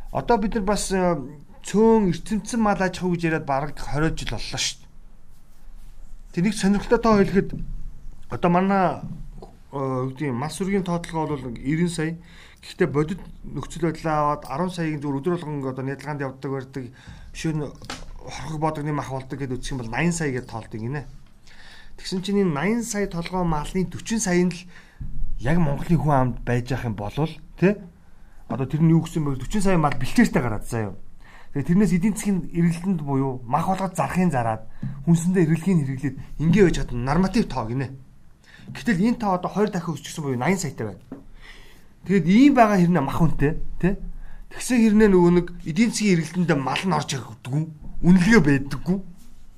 Одоо 0.10 0.42
бид 0.42 0.58
нар 0.58 0.66
бас 0.66 0.90
цөөн 1.66 2.10
эртэмцэн 2.10 2.60
мал 2.62 2.82
аж 2.82 2.98
ахуй 2.98 3.16
гэж 3.16 3.22
яриад 3.30 3.46
бараг 3.46 3.78
20 3.78 4.18
жил 4.18 4.34
боллоо 4.34 4.60
шүү 4.60 4.78
дээ. 4.82 4.90
Тэг 6.34 6.44
нэг 6.46 6.56
сонирхолтой 6.58 7.00
тоо 7.00 7.16
хэлэхэд 7.22 7.50
одоо 8.34 8.50
манай 8.50 9.02
үгдийн 9.72 10.34
мас 10.36 10.58
сүргийн 10.58 10.84
тоотлого 10.84 11.38
бол 11.38 11.46
90 11.54 11.90
сая. 11.90 12.18
Гэхдээ 12.62 12.90
бодит 12.90 13.22
нөхцөл 13.46 13.90
байдлаа 13.90 14.42
аваад 14.42 14.44
10 14.50 14.76
саягийн 14.76 15.02
зөв 15.02 15.18
өдөр 15.18 15.38
болгон 15.38 15.66
одоо 15.66 15.86
нядлаганд 15.86 16.22
явдаг 16.22 16.52
барьдаг 16.52 16.84
шөнө 17.34 17.74
хорхог 18.22 18.60
бодогны 18.60 18.94
мах 18.94 19.10
болдог 19.10 19.38
гэдээ 19.40 19.58
үсэх 19.58 19.74
юм 19.74 19.82
бол 19.82 19.94
80 19.94 20.14
сая 20.14 20.32
гэж 20.34 20.46
тоолдог 20.50 20.82
гинэ. 20.82 21.06
Тэгсэн 21.98 22.22
чинь 22.22 22.42
энэ 22.46 22.82
80 22.82 22.86
сая 22.86 23.08
толгой 23.08 23.46
малны 23.46 23.86
40 23.86 24.20
сая 24.22 24.42
нь 24.42 24.54
л 24.54 24.62
яг 25.42 25.58
Монголын 25.58 25.98
хүн 25.98 26.14
амд 26.14 26.38
байж 26.46 26.70
ах 26.74 26.86
юм 26.86 26.96
болвол 26.98 27.34
тий 27.58 27.78
одоо 28.50 28.66
тэр 28.70 28.82
нь 28.86 28.94
юу 28.94 29.02
гэсэн 29.02 29.26
бэ 29.26 29.42
40 29.42 29.62
сая 29.62 29.78
мал 29.82 29.98
бэлчээртэй 29.98 30.42
гараад 30.42 30.66
заяа 30.70 30.94
Тэгээ 31.52 31.68
тэрнээс 31.68 31.94
эдийн 32.00 32.16
засгийн 32.16 32.40
эргэлтэнд 32.56 33.04
буюу 33.04 33.44
мах 33.44 33.68
болгоод 33.68 33.92
зарахын 33.92 34.32
зараад 34.32 34.72
хүнсэндээ 35.04 35.44
эргэлгийн 35.44 35.84
хэрэглээд 35.84 36.18
ингээ 36.40 36.64
байж 36.64 36.76
чадна 36.80 37.12
норматив 37.12 37.52
тоо 37.52 37.68
гинэ. 37.68 37.92
Гэтэл 38.72 39.04
энэ 39.04 39.20
тоо 39.20 39.36
одоо 39.36 39.52
20 39.52 39.76
дахин 39.76 40.00
өсчихсөн 40.00 40.24
буюу 40.24 40.40
80 40.40 40.64
саятай 40.64 40.86
байна. 40.88 41.04
Тэгэд 42.08 42.26
ийм 42.32 42.54
байгаа 42.56 42.80
хэрнээ 42.80 43.04
мах 43.04 43.20
үнэтэй 43.20 43.60
тий. 43.84 44.00
Тэгсэн 44.56 44.80
хэрнээ 44.80 45.10
нөгөө 45.12 45.32
нэг 45.36 45.48
эдийн 45.68 45.92
засгийн 45.92 46.16
эргэлтэндээ 46.16 46.56
мал 46.56 46.84
нь 46.88 46.96
орж 46.96 47.10
ирдэггүй. 47.20 47.64
Үнэлгээ 48.00 48.42
байдаггүй. 48.48 48.98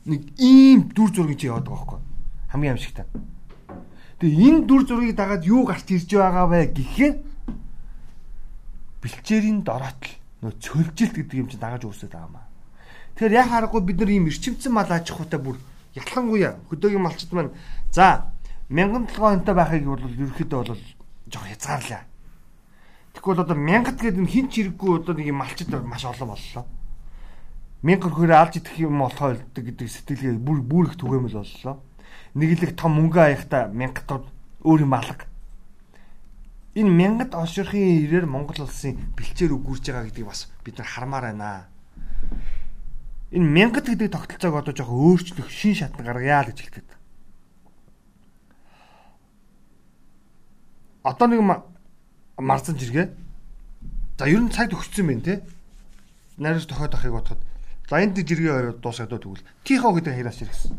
Нэг 0.10 0.22
ийм 0.42 0.90
дүр 0.98 1.10
зургийг 1.14 1.38
чи 1.38 1.54
яваад 1.54 1.70
байгаа 1.70 1.78
байхгүй. 1.78 2.00
Хамгийн 2.50 2.74
амжигтай. 2.74 3.06
Тэгээ 4.18 4.42
энэ 4.50 4.66
дүр 4.66 4.82
зургийг 4.90 5.14
дагаад 5.14 5.46
юу 5.46 5.62
гарч 5.70 5.86
ирж 5.94 6.10
байгаа 6.10 6.50
вэ 6.50 6.74
гэхээр 6.74 7.16
бэлчээрийн 8.98 9.62
дороотл 9.62 10.23
нөө 10.44 10.60
цөлжилт 10.60 11.16
гэдэг 11.16 11.40
юм 11.40 11.48
чинь 11.48 11.64
дагаж 11.64 11.88
үүсээд 11.88 12.12
байгаа 12.12 12.30
маа. 12.30 12.46
Тэгэхээр 13.16 13.38
яг 13.40 13.48
харахгүй 13.48 13.82
бид 13.82 13.98
нар 14.04 14.12
ийм 14.12 14.28
эрчимцэн 14.28 14.74
мал 14.76 14.92
аж 14.92 15.08
ахуйтай 15.08 15.40
бүр 15.40 15.58
ялангуяа 15.96 16.60
хөдөөгийн 16.68 17.04
малчд 17.04 17.32
маань 17.32 17.56
за 17.96 18.28
1700 18.68 19.16
хонтой 19.16 19.56
байхыг 19.56 19.88
бол 19.88 20.04
ерөөхдөө 20.04 20.60
бол 20.68 20.84
жоох 21.32 21.48
хязгаарлаа. 21.48 22.04
Тэгвэл 23.16 23.44
одоо 23.46 23.56
1000 23.56 23.96
гэдэг 23.96 24.20
нь 24.20 24.28
хин 24.28 24.48
ч 24.52 24.68
хэрэггүй 24.68 24.92
одоо 25.00 25.14
нэг 25.16 25.32
малчд 25.32 25.70
маш 25.72 26.04
олон 26.04 26.36
боллоо. 26.36 26.66
1000 27.86 28.04
хөрөөр 28.04 28.34
алж 28.36 28.54
идэх 28.60 28.76
юм 28.84 29.00
болохоо 29.00 29.38
үлддэг 29.38 29.64
гэдэг 29.64 29.88
сэтгэлгээ 29.88 30.42
бүр 30.44 30.60
бүр 30.60 30.86
их 30.92 30.98
түгээмэл 31.00 31.40
боллоо. 31.40 31.76
Нэг 32.34 32.50
л 32.60 32.66
их 32.68 32.74
том 32.76 32.98
мөнгө 32.98 33.20
аяхта 33.22 33.70
1000 33.70 34.10
тод 34.10 34.26
өөр 34.66 34.84
юм 34.84 34.94
алга 34.98 35.33
энэ 36.74 36.90
мянгад 36.90 37.36
олширхын 37.38 38.10
ирээр 38.10 38.26
Монгол 38.26 38.66
улсын 38.66 38.98
бэлчээр 39.14 39.54
үгүүрж 39.54 39.86
байгаа 39.94 40.10
гэдгийг 40.10 40.26
бас 40.26 40.50
бид 40.66 40.78
нар 40.82 40.90
хармаар 40.90 41.26
байна. 41.30 41.70
Энэ 43.30 43.46
мянгад 43.46 43.86
гэдэг 43.86 44.10
тогтолцоог 44.10 44.58
одоо 44.58 44.74
жоох 44.74 44.90
өөрчлөх 44.90 45.50
шин 45.54 45.78
шатны 45.78 46.02
гаргая 46.02 46.42
л 46.42 46.50
гэж 46.50 46.60
хэлдэг. 46.66 46.88
Одоо 51.06 51.28
нэг 51.30 51.42
марцсан 52.42 52.78
жиргээ. 52.78 53.14
За 54.18 54.26
ер 54.26 54.42
нь 54.42 54.50
цаг 54.50 54.74
төгссөн 54.74 55.06
байна 55.06 55.22
те. 55.22 55.36
Найрс 56.42 56.66
тохиод 56.66 56.94
ахыг 56.98 57.14
бодоход. 57.14 57.42
За 57.90 58.02
энд 58.02 58.18
жиргээ 58.18 58.82
дуусгаад 58.82 59.14
тэгвэл 59.14 59.46
тихо 59.62 59.94
гэдэг 59.94 60.14
хайраас 60.14 60.42
ирсэн. 60.42 60.74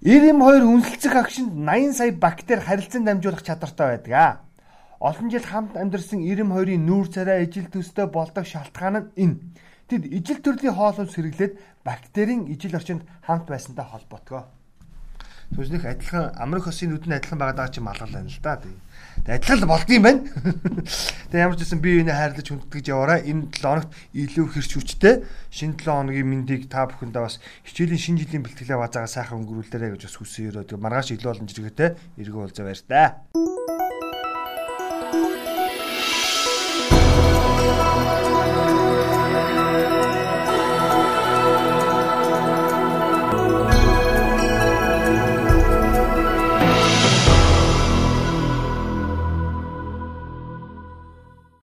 92 0.00 0.64
үнэлцэх 0.64 1.12
агшинд 1.12 1.52
80 1.52 1.92
сая 1.92 2.12
бактери 2.12 2.60
харилцан 2.60 3.04
дамжуулах 3.04 3.42
чадвартай 3.42 3.98
байдаг 3.98 4.12
аа 4.12 4.32
олон 5.00 5.30
жил 5.32 5.44
хамт 5.48 5.80
амьдарсан 5.80 6.20
92-ын 6.20 6.84
нүүр 6.84 7.08
царай 7.08 7.48
ижил 7.48 7.72
төстэй 7.72 8.04
болдог 8.04 8.44
шалтгаан 8.44 8.96
нь 9.00 9.08
энэ. 9.16 9.40
Тэд 9.88 10.04
ижил 10.12 10.44
төрлийн 10.44 10.76
хоолой 10.76 11.08
сэргэлээд 11.08 11.56
бактерийн 11.80 12.44
ижил 12.52 12.76
орчинд 12.76 13.08
хамт 13.24 13.48
байсантай 13.48 13.86
холбоотгоо. 13.88 14.44
Түнснийх 15.56 15.88
адилхан 15.88 16.36
Америк 16.36 16.68
хосын 16.68 16.92
нүдэн 16.92 17.16
адилхан 17.16 17.40
байгаад 17.40 17.72
чи 17.72 17.80
малгал 17.80 18.12
байна 18.12 18.28
л 18.28 18.38
да. 18.44 18.60
Тэгээ 19.24 19.34
адилхан 19.40 19.58
л 19.58 19.72
болдгийм 19.72 20.02
байна. 20.04 20.20
Тэгээ 21.32 21.44
ямар 21.48 21.56
ч 21.56 21.64
гэсэн 21.64 21.80
би 21.80 21.90
энэ 22.04 22.14
хайрлаж 22.14 22.46
хүндэтгэж 22.46 22.86
яваарай. 22.92 23.20
Энэ 23.24 23.50
7 23.56 23.66
хоногт 23.66 23.90
илүү 24.14 24.46
хэрч 24.46 24.70
хүчтэй 24.78 25.14
шинэ 25.50 25.80
7 25.80 25.90
хоногийн 25.90 26.28
мэндийг 26.28 26.70
та 26.70 26.86
бүхэндээ 26.86 27.24
бас 27.24 27.42
хичээлийн 27.66 27.98
шинэ 27.98 28.20
жилийн 28.30 28.44
бэлтгэлээ 28.46 28.78
базаагаа 28.78 29.10
сайхан 29.10 29.42
өнгөрүүлээрэй 29.42 29.90
гэж 29.98 30.02
бас 30.06 30.16
хүсэн 30.22 30.44
өрөө. 30.54 30.64
Тэгээ 30.70 30.84
маргааш 30.86 31.08
илүү 31.18 31.30
олон 31.34 31.48
жиргэтэй 31.50 31.90
эргүү 32.20 32.40
уулзаа 32.46 32.68
баяр 32.70 32.84
та. 32.86 34.19
Thank 35.12 35.24
you. 35.24 35.39